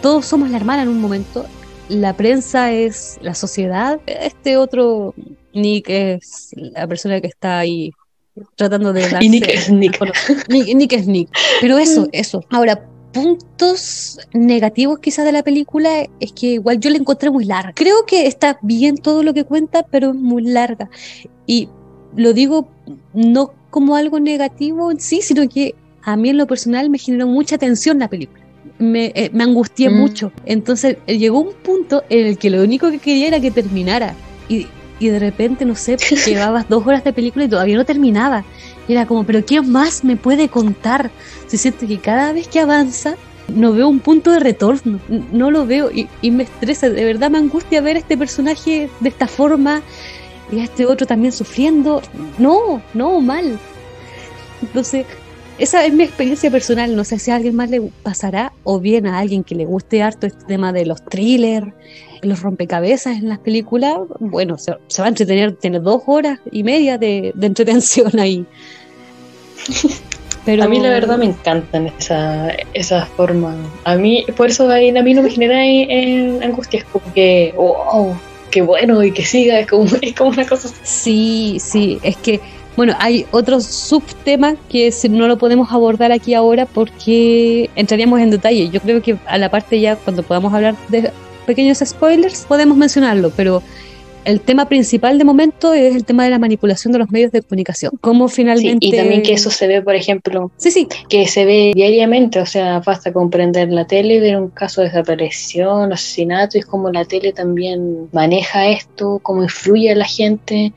[0.00, 1.46] todos somos la hermana en un momento.
[1.88, 4.00] La prensa es la sociedad.
[4.06, 5.14] Este otro
[5.52, 7.92] Nick es la persona que está ahí
[8.56, 9.18] tratando de darse...
[9.24, 9.98] Y Nick es Nick.
[10.48, 11.28] Nick, Nick es Nick.
[11.60, 12.44] Pero eso, eso.
[12.50, 17.72] Ahora, puntos negativos quizás de la película es que igual yo la encontré muy larga.
[17.74, 20.90] Creo que está bien todo lo que cuenta, pero es muy larga.
[21.46, 21.68] Y
[22.16, 22.68] lo digo
[23.14, 27.26] no como algo negativo en sí, sino que a mí en lo personal me generó
[27.26, 28.40] mucha tensión la película.
[28.78, 29.94] Me, eh, angustié mm.
[29.94, 30.32] mucho.
[30.46, 34.14] Entonces eh, llegó un punto en el que lo único que quería era que terminara.
[34.48, 34.66] Y,
[34.98, 35.96] y de repente, no sé,
[36.26, 38.44] llevabas dos horas de película y todavía no terminaba.
[38.88, 41.10] Y era como, pero ¿qué más me puede contar?
[41.46, 43.16] Se siente que cada vez que avanza
[43.48, 45.00] no veo un punto de retorno,
[45.32, 48.88] no lo veo y, y, me estresa, de verdad me angustia ver a este personaje
[49.00, 49.82] de esta forma
[50.52, 52.02] y a este otro también sufriendo.
[52.38, 53.58] No, no, mal.
[54.62, 55.06] Entonces,
[55.58, 59.06] esa es mi experiencia personal, no sé si a alguien más le pasará o bien
[59.06, 61.68] a alguien que le guste harto este tema de los thrillers,
[62.22, 66.98] los rompecabezas en las películas, bueno, se, va a entretener, tiene dos horas y media
[66.98, 68.46] de, de entretención ahí.
[70.44, 70.64] Pero...
[70.64, 73.54] A mí la verdad me encantan esa, esa forma.
[73.84, 78.16] A mí, por eso a mí no me genera en, angustias, como que, wow,
[78.50, 80.70] qué bueno y que siga, es como, es como una cosa.
[80.82, 82.40] Sí, sí, es que,
[82.76, 88.70] bueno, hay otro subtema que no lo podemos abordar aquí ahora porque entraríamos en detalle.
[88.70, 91.10] Yo creo que a la parte ya, cuando podamos hablar de
[91.50, 93.60] pequeños spoilers, podemos mencionarlo, pero
[94.24, 97.42] el tema principal de momento es el tema de la manipulación de los medios de
[97.42, 97.90] comunicación.
[98.00, 98.86] Cómo finalmente.
[98.86, 100.52] y también que eso se ve, por ejemplo.
[100.56, 100.86] Sí, sí.
[101.08, 105.92] Que se ve diariamente, o sea, basta comprender la tele, ver un caso de desaparición,
[105.92, 110.72] asesinato, y es como la tele también maneja esto, cómo influye a la gente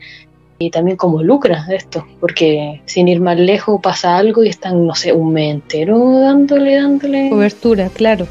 [0.57, 4.95] y también cómo lucra esto, porque sin ir más lejos pasa algo y están, no
[4.95, 7.29] sé, un mes entero dándole, dándole.
[7.29, 8.25] Cobertura, claro.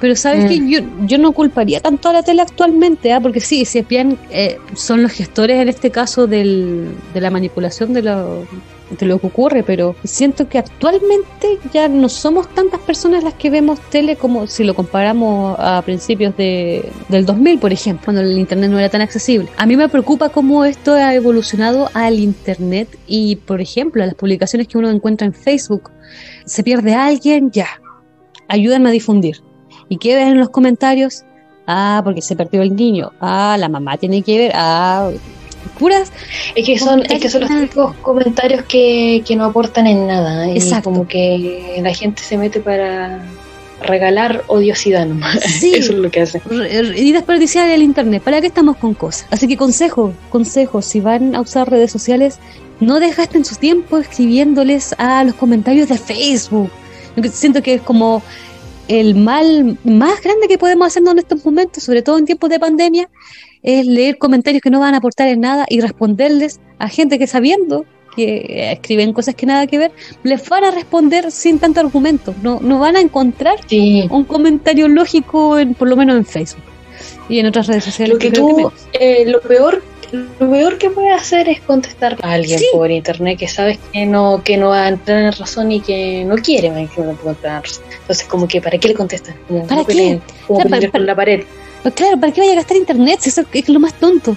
[0.00, 0.68] Pero sabes que mm.
[0.68, 3.20] yo, yo no culparía tanto a la tele actualmente, ¿ah?
[3.20, 7.92] porque sí, si bien eh, son los gestores en este caso del, de la manipulación
[7.92, 8.46] de lo,
[8.90, 13.50] de lo que ocurre, pero siento que actualmente ya no somos tantas personas las que
[13.50, 18.38] vemos tele como si lo comparamos a principios de, del 2000, por ejemplo, cuando el
[18.38, 19.48] Internet no era tan accesible.
[19.56, 24.14] A mí me preocupa cómo esto ha evolucionado al Internet y, por ejemplo, a las
[24.14, 25.90] publicaciones que uno encuentra en Facebook.
[26.44, 27.68] Se pierde alguien, ya,
[28.48, 29.47] ayúdenme a difundir.
[29.88, 31.24] ¿Y qué ves en los comentarios?
[31.66, 33.12] Ah, porque se perdió el niño.
[33.20, 34.52] Ah, la mamá tiene que ver.
[34.54, 35.10] Ah,
[35.78, 36.12] puras.
[36.54, 40.48] Es que son, es que son los típicos comentarios que, que no aportan en nada.
[40.48, 40.54] ¿eh?
[40.54, 40.90] Exacto.
[40.90, 43.22] como que la gente se mete para
[43.82, 45.38] regalar odiosidad nomás.
[45.60, 45.72] Sí.
[45.74, 46.40] Eso es lo que hace.
[46.96, 48.22] Y desperdiciar el internet.
[48.22, 49.26] ¿Para qué estamos con cosas?
[49.30, 52.38] Así que consejo, consejo, si van a usar redes sociales,
[52.80, 56.70] no desgasten su tiempo escribiéndoles a los comentarios de Facebook.
[57.32, 58.22] Siento que es como
[58.88, 62.58] el mal más grande que podemos hacernos en estos momentos, sobre todo en tiempos de
[62.58, 63.08] pandemia,
[63.62, 67.26] es leer comentarios que no van a aportar en nada y responderles a gente que
[67.26, 67.84] sabiendo
[68.16, 69.92] que escriben cosas que nada que ver,
[70.24, 72.34] les van a responder sin tanto argumento.
[72.42, 76.64] No, no van a encontrar un comentario lógico, en, por lo menos en Facebook
[77.28, 78.14] y en otras redes sociales.
[78.14, 79.82] Lo que tú, eh, lo peor
[80.12, 84.42] lo peor que puedes hacer es contestar a alguien por internet que sabes que no
[84.44, 87.84] que no va a entrar en razón y que no quiere que no entrar razón.
[88.00, 89.34] Entonces, como que, ¿para qué le contestas?
[89.68, 90.20] ¿Para qué?
[90.46, 91.44] Como claro, para, la pared.
[91.82, 93.20] Pues claro, ¿para qué vaya a gastar internet?
[93.24, 94.36] Eso es lo más tonto.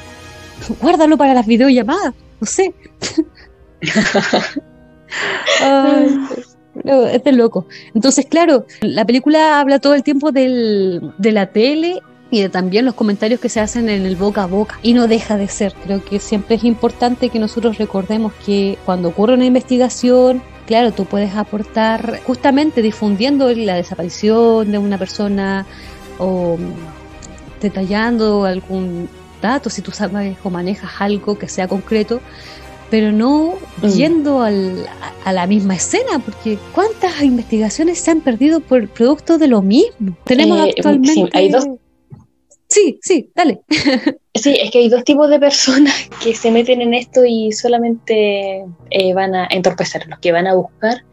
[0.81, 2.73] Guárdalo para las videollamadas, no sé.
[7.11, 7.67] es de loco.
[7.93, 12.01] Entonces, claro, la película habla todo el tiempo del, de la tele
[12.31, 14.79] y de también los comentarios que se hacen en el boca a boca.
[14.81, 15.73] Y no deja de ser.
[15.83, 21.05] Creo que siempre es importante que nosotros recordemos que cuando ocurre una investigación, claro, tú
[21.05, 25.65] puedes aportar justamente difundiendo la desaparición de una persona
[26.17, 26.57] o
[27.61, 29.09] detallando algún
[29.41, 32.21] dato, si tú sabes o manejas algo que sea concreto,
[32.89, 33.87] pero no mm.
[33.87, 34.85] yendo al,
[35.25, 40.15] a la misma escena, porque ¿cuántas investigaciones se han perdido por producto de lo mismo?
[40.25, 41.13] Tenemos eh, actualmente...
[41.13, 41.65] Sí, hay dos...
[42.71, 43.61] sí, sí, dale.
[44.33, 45.93] Sí, es que hay dos tipos de personas
[46.23, 50.55] que se meten en esto y solamente eh, van a entorpecer, los que van a
[50.55, 51.03] buscar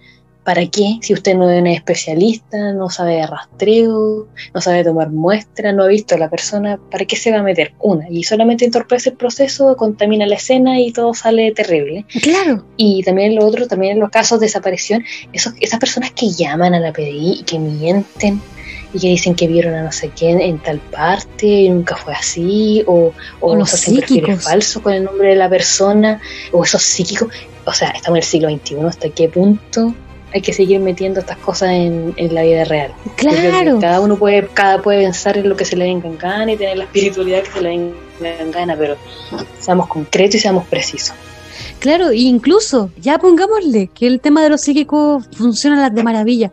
[0.48, 0.98] ¿Para qué?
[1.02, 5.82] Si usted no es un especialista, no sabe de rastreo, no sabe tomar muestras, no
[5.82, 7.74] ha visto a la persona, ¿para qué se va a meter?
[7.80, 12.06] Una, y solamente entorpece el proceso, contamina la escena y todo sale terrible.
[12.22, 12.64] Claro.
[12.78, 15.04] Y también lo otro, también en los casos de desaparición,
[15.34, 18.40] esos, esas personas que llaman a la PDI y que mienten
[18.92, 22.14] y que dicen que vieron a no sé quién en tal parte y nunca fue
[22.14, 26.20] así, o, o, los hacen perfiles falsos con el nombre de la persona,
[26.52, 27.28] o esos psíquicos.
[27.64, 29.94] O sea, estamos en el siglo XXI, ¿hasta qué punto
[30.32, 32.92] hay que seguir metiendo estas cosas en, la vida real.
[33.16, 33.78] Claro.
[33.80, 36.56] Cada uno puede, cada puede pensar en lo que se le venga en gana y
[36.56, 37.96] tener la espiritualidad que se le venga
[38.40, 38.96] en gana, pero
[39.58, 41.14] seamos concretos y seamos precisos.
[41.78, 46.52] Claro, incluso, ya pongámosle que el tema de los psíquicos funciona de maravilla.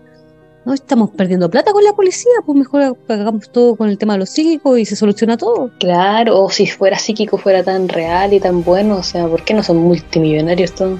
[0.66, 4.20] No estamos perdiendo plata con la policía, pues mejor hagamos todo con el tema de
[4.20, 5.70] los psíquicos y se soluciona todo.
[5.80, 9.54] Claro, o si fuera psíquico fuera tan real y tan bueno, o sea, ¿por qué
[9.54, 11.00] no son multimillonarios todos?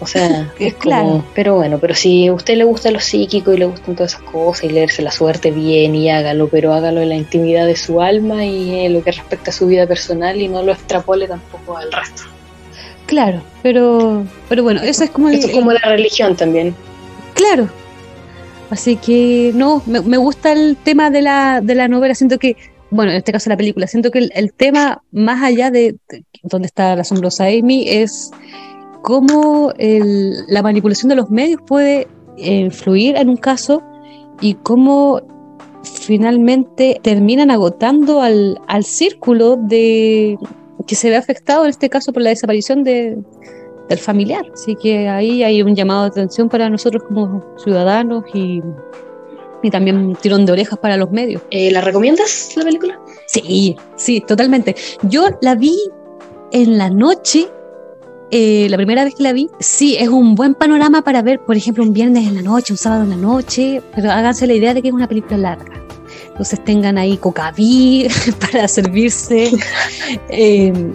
[0.00, 1.24] O sea, es claro.
[1.32, 4.24] pero bueno, pero si a usted le gusta lo psíquico y le gustan todas esas
[4.24, 8.00] cosas y leerse la suerte bien y hágalo, pero hágalo en la intimidad de su
[8.00, 11.76] alma y en lo que respecta a su vida personal y no lo extrapole tampoco
[11.76, 12.22] al resto.
[13.06, 16.74] Claro, pero pero bueno, eso es como es como la religión también.
[17.34, 17.68] Claro.
[18.74, 22.56] Así que no, me, gusta el tema de la, de la novela, siento que
[22.90, 26.66] bueno, en este caso la película, siento que el, tema más allá de, de donde
[26.66, 28.32] está la asombrosa Amy es
[29.02, 33.80] cómo la manipulación de los medios puede influir en un caso
[34.40, 35.22] y cómo
[35.84, 40.36] finalmente terminan agotando al, círculo de
[40.88, 43.18] que se ve afectado en este caso por la desaparición de,
[43.88, 44.44] del familiar.
[44.52, 48.62] Así que ahí hay un llamado de atención para nosotros como ciudadanos y,
[49.62, 51.42] y también un tirón de orejas para los medios.
[51.50, 53.00] Eh, ¿La recomiendas la película?
[53.26, 54.74] Sí, sí, totalmente.
[55.02, 55.76] Yo la vi
[56.52, 57.48] en la noche
[58.30, 61.56] eh, la primera vez que la vi, sí, es un buen panorama para ver, por
[61.56, 64.74] ejemplo, un viernes en la noche, un sábado en la noche, pero háganse la idea
[64.74, 65.72] de que es una película larga.
[66.34, 68.08] Entonces tengan ahí cocaví
[68.40, 69.52] para servirse
[70.30, 70.92] eh,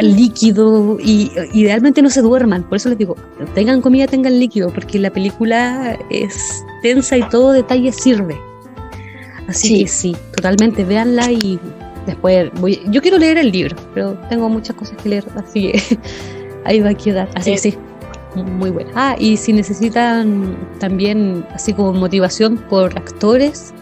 [0.00, 2.64] líquido y idealmente no se duerman.
[2.64, 3.16] Por eso les digo,
[3.54, 8.36] tengan comida, tengan líquido, porque la película es tensa y todo detalle sirve.
[9.46, 11.60] Así que sí, totalmente, véanla y
[12.04, 12.80] después voy.
[12.88, 15.98] Yo quiero leer el libro, pero tengo muchas cosas que leer, así que
[16.64, 17.28] ahí va a quedar.
[17.36, 17.78] Así que sí,
[18.34, 18.90] muy buena.
[18.96, 23.72] Ah, y si necesitan también, así como motivación por actores,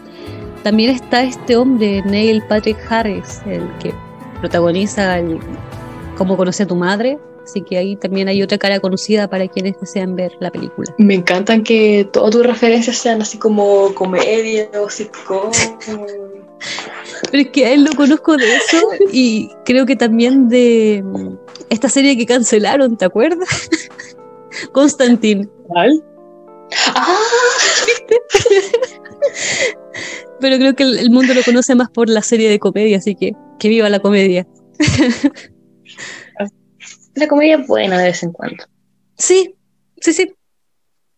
[0.63, 3.93] también está este hombre, Neil Patrick Harris, el que
[4.39, 5.39] protagoniza el
[6.17, 7.17] Cómo conocí a tu madre.
[7.43, 10.93] Así que ahí también hay otra cara conocida para quienes desean ver la película.
[10.99, 15.51] Me encantan que todas tus referencias sean así como comedia o sitcom.
[17.31, 21.03] Pero es que a él lo conozco de eso y creo que también de
[21.69, 23.69] esta serie que cancelaron, ¿te acuerdas?
[24.71, 25.49] Constantine.
[25.67, 26.03] ¿Cuál?
[26.87, 27.17] ¡Ah!
[30.41, 33.33] Pero creo que el, mundo lo conoce más por la serie de comedia, así que
[33.59, 34.47] que viva la comedia.
[37.15, 38.63] la comedia es buena de vez en cuando.
[39.17, 39.55] Sí,
[40.01, 40.33] sí, sí.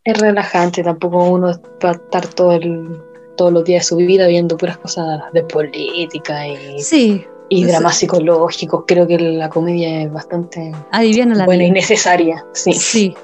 [0.03, 3.01] Es relajante, tampoco uno va a estar todo el,
[3.37, 6.81] todos los días de su vida viendo puras cosas de política y...
[6.81, 11.69] Sí, Y dramas psicológicos, creo que la comedia es bastante Adiviana la buena vida.
[11.69, 12.45] y necesaria.
[12.51, 12.73] Sí.
[12.73, 13.15] Sí.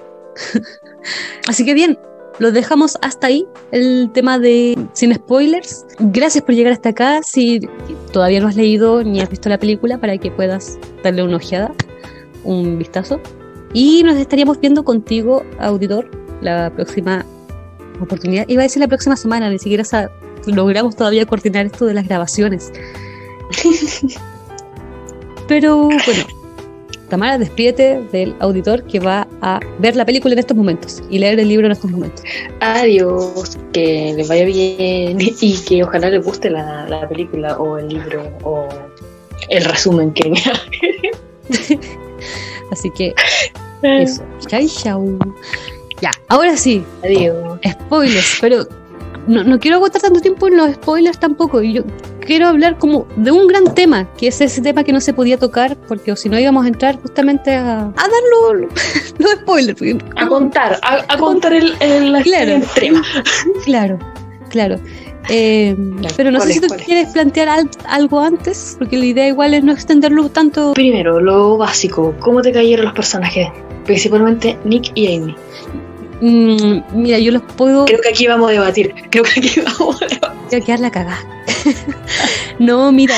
[1.48, 2.00] Así que bien,
[2.40, 5.86] lo dejamos hasta ahí, el tema de sin spoilers.
[6.00, 7.22] Gracias por llegar hasta acá.
[7.22, 7.60] Si
[8.12, 11.74] todavía no has leído ni has visto la película, para que puedas darle una ojeada,
[12.44, 13.20] un vistazo.
[13.74, 16.10] Y nos estaríamos viendo contigo, auditor,
[16.42, 17.26] la próxima
[18.02, 18.46] oportunidad.
[18.48, 19.84] Iba a decir la próxima semana, ni siquiera
[20.48, 22.72] logramos todavía coordinar esto de las grabaciones.
[25.48, 26.39] Pero bueno,
[27.10, 31.40] Tamara, despídete del auditor que va a ver la película en estos momentos y leer
[31.40, 32.24] el libro en estos momentos.
[32.62, 37.90] Adiós, que les vaya bien y que ojalá les guste la, la película o el
[37.90, 38.68] libro o
[39.50, 40.32] el resumen que
[42.72, 43.14] Así que
[43.82, 44.24] eso.
[44.48, 45.20] Chau, chau.
[46.02, 47.60] Ya, ahora sí, Adiós.
[47.68, 48.68] spoilers, pero
[49.30, 51.62] no, no quiero agotar tanto tiempo en los spoilers tampoco.
[51.62, 51.84] Yo
[52.20, 55.38] quiero hablar como de un gran tema, que es ese tema que no se podía
[55.38, 58.70] tocar, porque si no íbamos a entrar justamente a, a dar los,
[59.20, 59.82] los spoilers.
[60.18, 62.52] A contar, a, a contar el, el, la Claro.
[62.52, 63.02] extrema.
[63.66, 64.00] Claro,
[64.50, 64.76] claro.
[65.30, 66.82] Eh, Ya, pero no sé ¿cuál si tú es?
[66.86, 70.74] quieres plantear al- algo antes, porque la idea igual es no extenderlo tanto.
[70.74, 73.48] Primero, lo básico, ¿cómo te cayeron los personajes?
[73.86, 75.36] Principalmente Nick y Amy.
[76.22, 78.94] Mm, mira, yo los puedo Creo que aquí vamos a debatir.
[79.10, 80.40] Creo que aquí vamos a debatir.
[80.52, 81.20] Voy a quedar la cagada.
[82.60, 83.16] no, mira.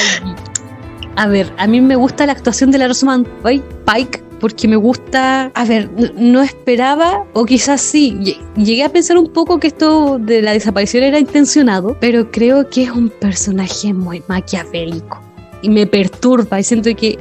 [1.15, 5.51] A ver, a mí me gusta la actuación de la Rosamund Pike- porque me gusta.
[5.53, 8.17] A ver, no esperaba, o quizás sí.
[8.21, 12.67] lle- Llegué a pensar un poco que esto de la desaparición era intencionado, pero creo
[12.69, 15.19] que es un personaje muy maquiavélico
[15.61, 16.59] y me perturba.
[16.59, 17.19] Y siento que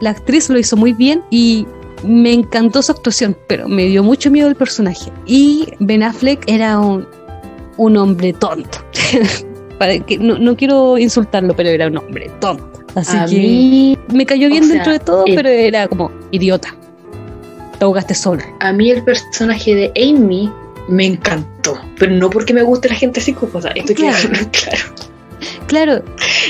[0.00, 1.66] la actriz lo hizo muy bien y
[2.04, 5.10] me encantó su actuación, pero me dio mucho miedo el personaje.
[5.26, 7.06] Y Ben Affleck era un,
[7.76, 8.78] un hombre tonto.
[9.78, 12.70] Para que, no, no quiero insultarlo, pero era un hombre tonto.
[12.94, 16.10] Así a que mí, me cayó bien sea, dentro de todo, el- pero era como
[16.30, 16.76] idiota.
[17.78, 18.42] Te ahogaste solo.
[18.60, 20.52] a mí el personaje de Amy
[20.88, 21.80] me encantó.
[21.98, 23.70] Pero no porque me guste la gente psicópata.
[23.70, 24.48] Esto quiero Claro.
[24.52, 24.84] claro.
[25.66, 26.02] Claro,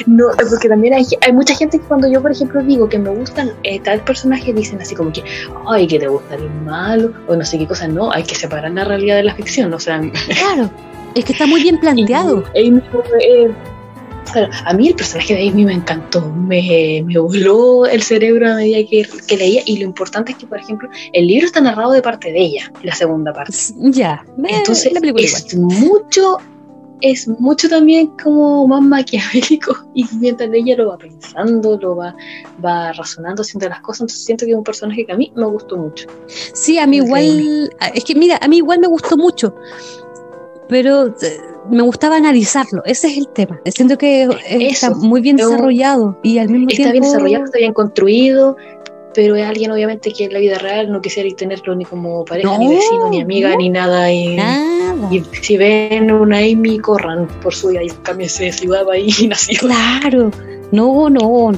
[0.07, 3.11] No, porque también hay, hay mucha gente que cuando yo, por ejemplo, digo que me
[3.11, 5.23] gustan eh, tal personaje, dicen así como que,
[5.67, 7.89] ay, que te gusta el malo, o no sé qué cosa.
[7.89, 9.73] No, hay que separar la realidad de la ficción.
[9.73, 10.01] O sea,
[10.39, 10.71] claro.
[11.15, 12.45] Es que está muy bien planteado.
[12.55, 13.51] Y eh,
[14.31, 18.55] claro, a mí el personaje de Amy me encantó, me, me voló el cerebro a
[18.57, 21.93] medida que, que leía y lo importante es que, por ejemplo, el libro está narrado
[21.93, 23.57] de parte de ella, la segunda parte.
[23.77, 24.25] Ya.
[24.39, 26.39] Entonces la es mucho,
[27.03, 32.15] es mucho también como más maquiavélico y mientras ella lo va pensando, lo va,
[32.65, 35.47] va razonando, haciendo las cosas, entonces siento que es un personaje que a mí me
[35.47, 36.07] gustó mucho.
[36.55, 37.71] Sí, a mí igual.
[37.95, 39.55] Es que mira, a mí igual me gustó mucho.
[40.69, 41.13] Pero eh,
[41.71, 42.83] me gustaba analizarlo.
[42.85, 43.61] Ese es el tema.
[43.67, 46.93] Siento que eh, está Eso, muy bien desarrollado y al mismo Está tiempo.
[46.93, 48.57] bien desarrollado, está bien construido,
[49.15, 52.49] pero es alguien obviamente que en la vida real no quisiera tenerlo ni como pareja,
[52.49, 53.57] No, ni vecino, ni amiga, no.
[53.57, 54.13] ni nada.
[54.13, 55.09] Y, Nada.
[55.13, 59.27] y si ven una Amy, corran por su vida y cámbiense de ciudad ahí y
[59.29, 59.59] nació.
[59.61, 60.31] Claro,
[60.71, 61.53] no, no.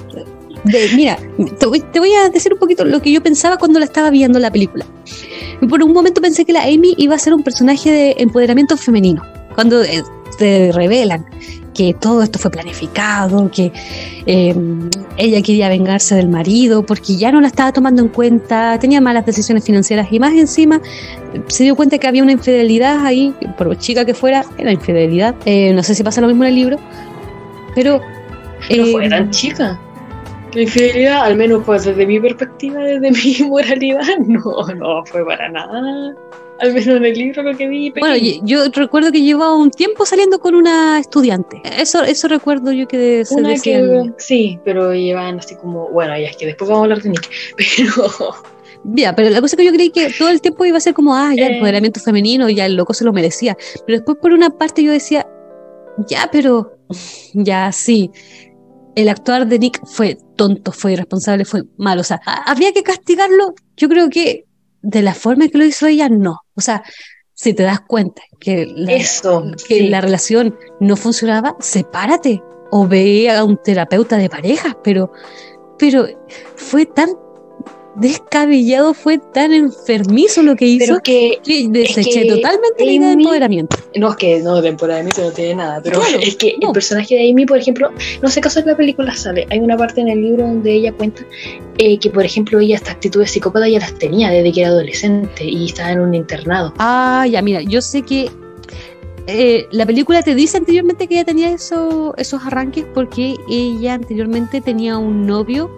[0.65, 1.19] De- mira,
[1.59, 4.11] te voy, te voy a decir un poquito lo que yo pensaba cuando la estaba
[4.11, 4.87] viendo la película.
[5.69, 9.23] Por un momento pensé que la Amy iba a ser un personaje de empoderamiento femenino.
[9.55, 10.03] Cuando eh,
[10.39, 11.27] te revelan
[11.75, 13.73] que todo esto fue planificado, que
[14.27, 14.55] eh,
[15.17, 19.27] ella quería vengarse del marido porque ya no la estaba tomando en cuenta, tenía malas
[19.27, 20.81] decisiones financieras y más encima
[21.35, 25.35] eh, se dio cuenta que había una infidelidad ahí, por chica que fuera, era infidelidad.
[25.45, 26.77] Eh, no sé si pasa lo mismo en el libro,
[27.75, 28.01] pero...
[28.71, 29.79] No eh, fue tan chica.
[30.55, 33.11] La infidelidad, al menos pues desde mi perspectiva, desde
[33.43, 34.41] mi moralidad, no,
[34.77, 36.15] no fue para nada.
[36.61, 37.91] Al menos en el libro lo que vi.
[37.91, 38.41] Bueno, pequeño.
[38.45, 41.61] y- yo recuerdo que llevaba un tiempo saliendo con una estudiante.
[41.65, 44.15] Eso, eso recuerdo yo que se Una decían.
[44.15, 47.11] que sí, pero llevan así como, bueno, ya es que después vamos a hablar de
[47.11, 47.29] Nick,
[47.77, 48.35] pero
[48.85, 51.15] Ya, pero la cosa que yo creí que todo el tiempo iba a ser como,
[51.15, 51.55] ah, ya, Eh.
[51.55, 53.57] empoderamiento femenino, ya el loco se lo merecía.
[53.87, 55.27] Pero después por una parte yo decía,
[56.07, 56.77] ya, pero,
[57.33, 58.11] ya, sí.
[58.95, 62.03] El actuar de Nick fue tonto, fue irresponsable, fue malo.
[62.03, 63.55] O sea, ¿ha- ¿habría que castigarlo?
[63.77, 64.45] Yo creo que
[64.85, 66.41] de la forma que lo hizo ella, no.
[66.55, 66.83] O sea,
[67.33, 69.45] si te das cuenta que la, eso.
[69.67, 69.89] que sí.
[69.89, 75.11] la relación no funcionaba, sepárate o ve a un terapeuta de parejas, pero,
[75.79, 76.07] pero
[76.57, 77.09] fue tan
[77.97, 83.07] descabellado, fue tan enfermizo lo que hizo Pero que que deseché que totalmente la idea
[83.09, 83.77] de Amy- empoderamiento.
[83.97, 86.69] No, es que no, temporadamente no tiene nada, pero Claro, es que no.
[86.69, 87.91] el personaje de Amy, por ejemplo,
[88.23, 90.93] no sé caso en la película sale, hay una parte en el libro donde ella
[90.93, 91.23] cuenta
[91.79, 95.45] eh, que, por ejemplo, ella estas actitudes psicópatas ya las tenía desde que era adolescente
[95.45, 96.73] y estaba en un internado.
[96.79, 98.31] Ah, ya, mira, yo sé que
[99.27, 104.61] eh, la película te dice anteriormente que ella tenía eso, esos arranques porque ella anteriormente
[104.61, 105.71] tenía un novio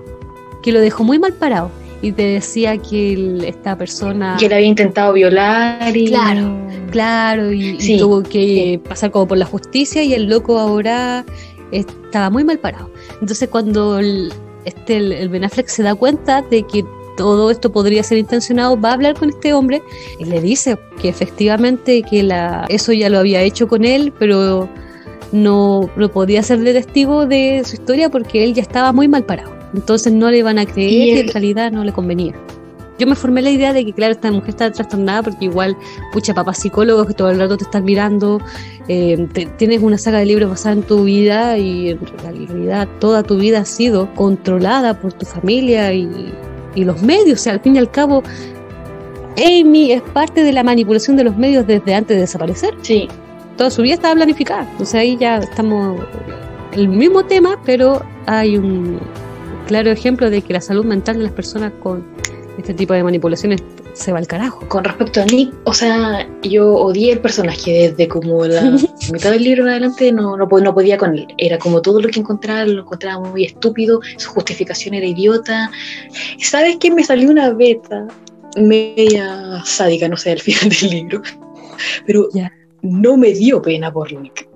[0.63, 1.71] que lo dejó muy mal parado
[2.03, 4.37] y te decía que esta persona...
[4.39, 6.09] Que le había intentado violar y...
[6.09, 6.57] Claro,
[6.91, 11.25] claro, y, tuvo que pasar como por la justicia y el loco ahora
[11.73, 12.91] estaba muy mal parado.
[13.21, 14.33] Entonces cuando el,
[14.65, 16.85] este, el Ben Affleck se da cuenta de que
[17.17, 19.83] todo esto podría ser intencionado, va a hablar con este hombre
[20.19, 24.69] y le dice que efectivamente que la, eso ya lo había hecho con él, pero
[25.33, 29.25] no, no podía ser de testigo de su historia porque él ya estaba muy mal
[29.25, 29.56] parado.
[29.75, 32.35] Entonces no le iban a creer y, en realidad no le convenía.
[32.99, 35.77] Yo me formé la idea de que, claro, esta mujer está trastornada porque igual,
[36.13, 38.41] pucha, papás psicólogos que todo el rato te están mirando,
[38.89, 39.29] eh,
[39.59, 43.61] tienes una saga de libros basada en tu vida y en realidad toda tu vida
[43.61, 46.33] ha sido controlada por tu familia y,
[46.75, 47.41] y los medios.
[47.41, 48.23] O sea, al fin y al cabo,
[49.37, 52.75] Amy es parte de la manipulación de los medios desde antes de desaparecer.
[52.81, 53.09] Sí.
[53.57, 54.69] Toda su vida estaba planificada.
[54.71, 56.01] Entonces ahí ya estamos
[56.73, 58.99] el mismo tema, pero hay un
[59.67, 62.07] claro ejemplo de que la salud mental de las personas con
[62.59, 63.63] este tipo de manipulaciones
[63.93, 64.67] se va al carajo.
[64.69, 68.63] Con respecto a Nick, o sea, yo odié el personaje desde como la
[69.13, 71.27] mitad del libro en adelante, no, no, no, podía con él.
[71.39, 75.71] Era como todo lo que encontraba, lo encontraba muy estúpido, su justificación era idiota.
[76.41, 76.91] ¿Sabes qué?
[76.91, 78.07] Me salió una beta
[78.57, 81.23] media sádica, no sé, al final del libro,
[82.07, 82.29] pero
[82.83, 84.49] no me dio pena por Nick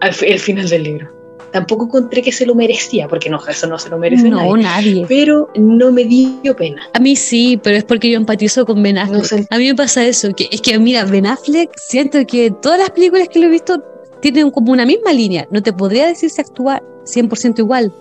[0.00, 1.17] al el final del libro.
[1.52, 5.04] Tampoco encontré que se lo merecía, porque no, eso no se lo merece no, nadie.
[5.08, 6.82] Pero no me dio pena.
[6.92, 9.46] A mí sí, pero es porque yo empatizo con Ben Affleck.
[9.50, 12.90] a mí me pasa eso, que es que mira, Ben Affleck, siento que todas las
[12.90, 13.82] películas que lo he visto
[14.20, 15.46] tienen como una misma línea.
[15.50, 17.92] No te podría decir si actúa 100% igual,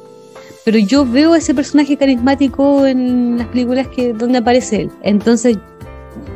[0.65, 4.91] pero yo veo ese personaje carismático en las películas que donde aparece él.
[5.01, 5.57] Entonces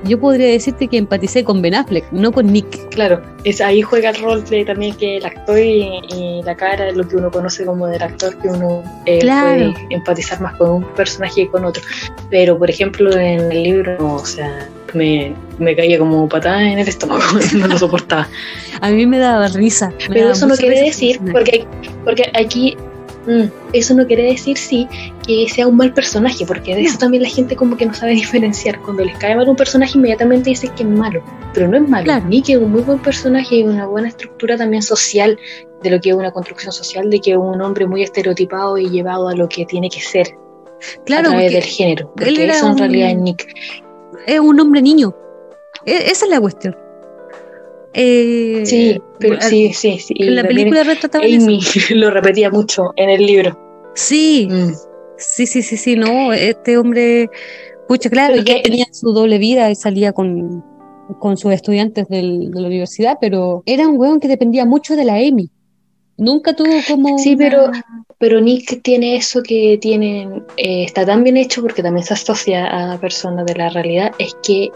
[0.03, 2.89] yo podría decirte que empaticé con Ben Affleck, no con Nick.
[2.89, 6.93] Claro, es ahí juega el rol de también que el actor y, la cara de
[6.93, 10.83] lo que uno conoce como del actor, que uno eh, puede empatizar más con un
[10.93, 11.83] personaje que con otro.
[12.29, 16.87] Pero, por ejemplo, en el libro, o sea, me, me caía como patada en el
[16.87, 17.21] estómago,
[17.57, 18.27] no lo soportaba.
[18.81, 19.91] A mí me daba risa.
[20.09, 21.65] Pero eso no quiere decir, porque,
[22.03, 22.75] porque aquí
[23.27, 23.43] Mm,
[23.73, 24.87] eso no quiere decir, sí,
[25.25, 28.11] que sea un mal personaje, porque de eso también la gente como que no sabe
[28.15, 28.81] diferenciar.
[28.81, 31.23] Cuando les cae mal un personaje, inmediatamente dice que es malo,
[31.53, 34.57] pero no es malo, ni que es un muy buen personaje y una buena estructura
[34.57, 35.37] también social,
[35.83, 38.89] de lo que es una construcción social, de que es un hombre muy estereotipado y
[38.89, 40.27] llevado a lo que tiene que ser
[41.05, 43.47] claro, a través del género, porque eso en realidad es Nick.
[44.27, 45.15] Es un hombre niño,
[45.85, 46.75] e-, esa es la cuestión.
[47.93, 50.13] Eh, sí, pero, sí, sí, sí.
[50.17, 51.59] En la película retrataba Amy
[51.91, 53.57] lo repetía mucho en el libro.
[53.95, 54.73] Sí, mm.
[55.17, 57.29] sí, sí, sí, sí, no, este hombre,
[57.87, 60.63] pucha, claro, ya tenía su doble vida y salía con,
[61.19, 65.03] con sus estudiantes del, de la universidad, pero era un weón que dependía mucho de
[65.03, 65.49] la Amy.
[66.17, 67.17] Nunca tuvo como.
[67.17, 67.71] Sí, pero,
[68.19, 72.93] pero Nick tiene eso que tiene, eh, está tan bien hecho porque también se asocia
[72.93, 74.69] a personas de la realidad, es que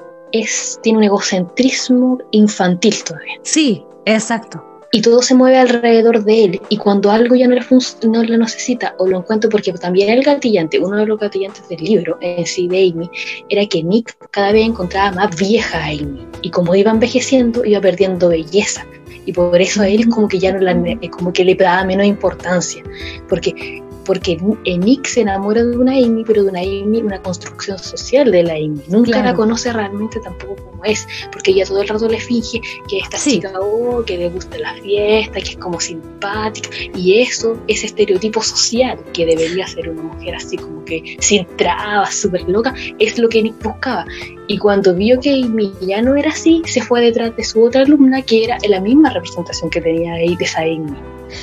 [0.82, 3.40] tiene un egocentrismo infantil todavía.
[3.44, 4.64] Sí, exacto.
[4.92, 6.62] Y todo se mueve alrededor de él.
[6.70, 7.62] Y cuando algo ya no le,
[8.08, 11.84] no lo necesita o lo encuentro, porque también el gatillante, uno de los gatillantes del
[11.84, 13.10] libro en sí de Amy,
[13.50, 16.26] era que Nick cada vez encontraba más vieja a Amy.
[16.44, 18.86] Y como iba envejeciendo, iba perdiendo belleza
[19.26, 20.76] y por eso a él como que ya no la,
[21.10, 22.84] como que le daba menos importancia
[23.28, 28.32] porque porque Nick se enamora de una Amy, pero de una Amy, una construcción social
[28.32, 28.82] de la Amy.
[28.88, 33.00] Nunca la conoce realmente tampoco como es, porque ella todo el rato le finge que
[33.00, 37.88] esta chica, oh, que le gusta la fiesta, que es como simpática, y eso, ese
[37.88, 43.18] estereotipo social que debería ser una mujer así como que sin trabas, súper loca, es
[43.18, 44.06] lo que Nick buscaba.
[44.48, 47.82] Y cuando vio que Amy ya no era así, se fue detrás de su otra
[47.82, 50.94] alumna, que era la misma representación que tenía ahí de esa Amy.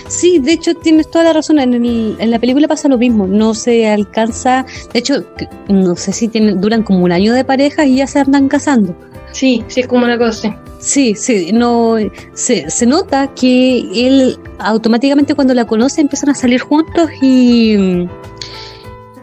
[0.09, 1.59] Sí, de hecho tienes toda la razón.
[1.59, 3.27] En, en, la película pasa lo mismo.
[3.27, 4.65] No se alcanza.
[4.93, 5.25] De hecho,
[5.69, 8.95] no sé si tienen, duran como un año de pareja y ya se andan casando.
[9.33, 10.57] Sí, sí, es como una cosa.
[10.79, 11.97] Sí, sí, no,
[12.35, 18.09] se, se nota que él automáticamente cuando la conoce empiezan a salir juntos y,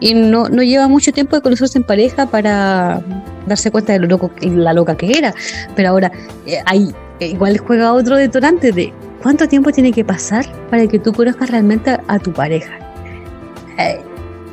[0.00, 3.02] y no, no lleva mucho tiempo de conocerse en pareja para
[3.46, 5.34] darse cuenta de lo loco, la loca que era.
[5.76, 6.10] Pero ahora,
[6.46, 11.12] eh, hay, igual juega otro detonante de ¿Cuánto tiempo tiene que pasar para que tú
[11.12, 12.78] conozcas realmente a, tu pareja?
[13.78, 14.00] Eh,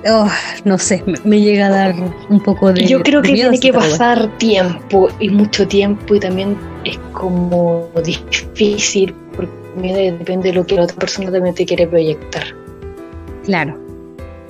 [0.10, 0.30] oh,
[0.65, 1.95] no sé, me, llega a dar
[2.30, 2.85] un poco de.
[2.85, 9.15] Yo creo que tiene que pasar tiempo y mucho tiempo y también es como difícil
[9.35, 12.44] porque depende de lo que la otra persona también te quiere proyectar.
[13.45, 13.80] Claro.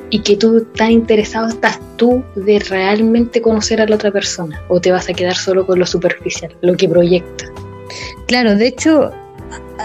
[0.10, 4.80] Y que tú tan interesado estás tú de realmente conocer a la otra persona o
[4.80, 7.45] te vas a quedar solo con lo superficial, lo que proyecta.
[8.26, 9.11] Claro, de hecho,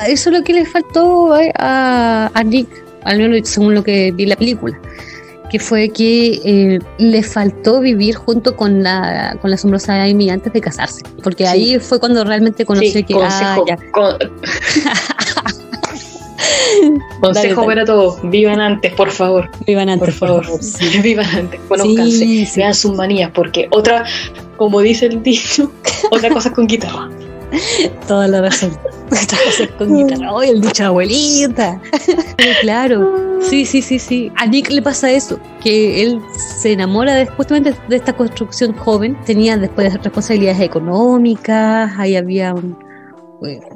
[0.09, 2.69] eso es lo que le faltó a, a Nick,
[3.05, 4.79] al menos según lo que vi en la película
[5.53, 10.51] que fue que eh, le faltó vivir junto con la, con la asombrosa Amy antes
[10.51, 11.03] de casarse.
[11.23, 13.15] Porque ahí fue cuando realmente conocí que...
[13.21, 13.59] Ah,
[17.21, 19.51] Consejo para todos, vivan antes, por favor.
[19.67, 20.61] Vivan antes, por favor.
[21.03, 24.05] Vivan antes, conozcanse, vean sus manías, porque otra,
[24.57, 25.71] como dice el dicho,
[26.11, 27.11] otra cosa es con guitarra.
[28.09, 28.77] Toda la razón.
[29.79, 30.31] Con guitarra.
[30.41, 31.81] ¡Ay, el dicho abuelita!
[32.63, 34.33] claro, sí, sí, sí, sí.
[34.37, 36.21] A Nick le pasa eso, que él
[36.61, 39.17] se enamora de, justamente de esta construcción joven.
[39.27, 42.77] Tenía después responsabilidades económicas, ahí había un,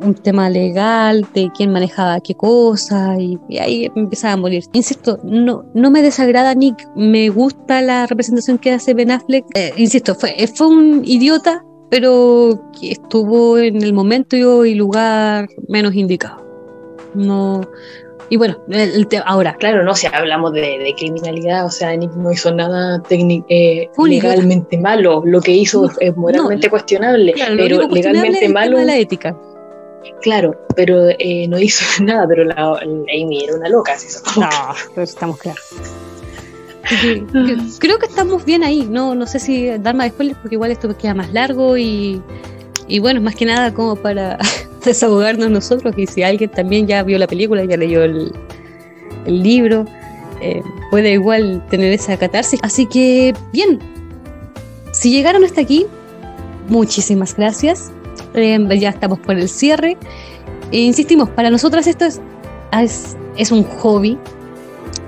[0.01, 4.65] un tema legal de quién manejaba qué cosa y, ahí empezaba a morir.
[4.73, 9.45] Insisto, no, no me desagrada Nick, me gusta la representación que hace Ben Affleck.
[9.55, 15.95] Eh, insisto, fue, fue un idiota, pero que estuvo en el momento y lugar menos
[15.95, 16.45] indicado.
[17.15, 17.63] No.
[18.29, 19.55] Y bueno, el, ahora.
[19.55, 25.23] Claro, no, si hablamos de, criminalidad, o sea, Nick no hizo nada eh, legalmente malo.
[25.25, 28.83] Lo que hizo es moralmente cuestionable, pero legalmente malo.
[28.83, 29.37] la ética.
[30.23, 33.95] Claro, pero eh, no hizo nada, pero la, Amy era una loca.
[34.37, 35.63] No, estamos claros.
[37.79, 38.87] Creo que estamos bien ahí.
[38.91, 42.23] No, no sé si dar más spoilers porque igual esto queda más largo y,
[43.01, 44.39] bueno, más que nada como para
[44.85, 48.33] desahogarnos nosotros y si alguien también ya vio la película, ya leyó el,
[49.27, 49.87] libro,
[50.41, 52.61] eh, puede igual tener esa catarsis.
[52.63, 53.81] Así que bien,
[54.93, 55.87] si llegaron hasta aquí,
[56.69, 57.91] muchísimas gracias.
[58.35, 59.97] Eh, ya estamos por el cierre.
[60.73, 62.21] E insistimos, para nosotras esto es,
[63.37, 64.19] es, un hobby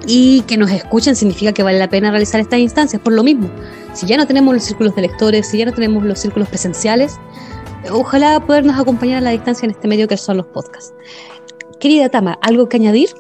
[0.08, 3.50] y que nos escuchen significa que vale la pena realizar estas instancias por lo mismo.
[3.92, 7.16] Si ya no tenemos los círculos de lectores, si ya no tenemos los círculos presenciales,
[7.92, 10.94] ojalá podernos acompañar a la distancia en este medio que son los podcasts.
[11.78, 13.10] Querida Tama, ¿algo que añadir?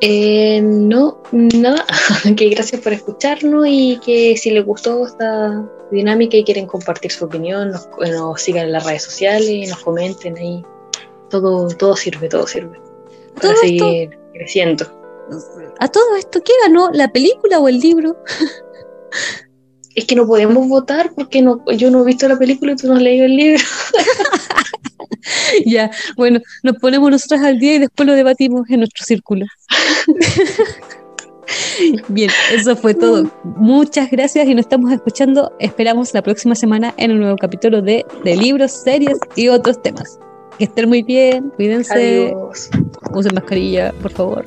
[0.00, 1.84] Eh, no, nada.
[2.36, 7.24] que gracias por escucharnos y que si les gustó esta dinámica y quieren compartir su
[7.24, 7.88] opinión, nos,
[8.40, 10.64] sigan en las redes sociales, nos comenten ahí.
[11.28, 12.80] Todo, todo sirve, todo sirve.
[13.42, 14.97] Para seguir creciendo.
[15.80, 16.90] A todo esto, ¿qué ganó?
[16.92, 18.16] ¿La película o el libro?
[19.94, 22.86] es que no podemos votar porque no, yo no he visto la película y tú
[22.86, 23.64] no has leído el libro.
[25.66, 29.46] ya, bueno, nos ponemos nosotras al día y después lo debatimos en nuestro círculo.
[32.08, 33.30] Bien, eso fue todo.
[33.42, 35.50] Muchas gracias y nos estamos escuchando.
[35.58, 40.18] Esperamos la próxima semana en un nuevo capítulo de, de libros, series y otros temas.
[40.58, 42.30] Que estén muy bien, cuídense.
[42.34, 42.68] Adiós.
[43.14, 44.44] Usen mascarilla, por favor.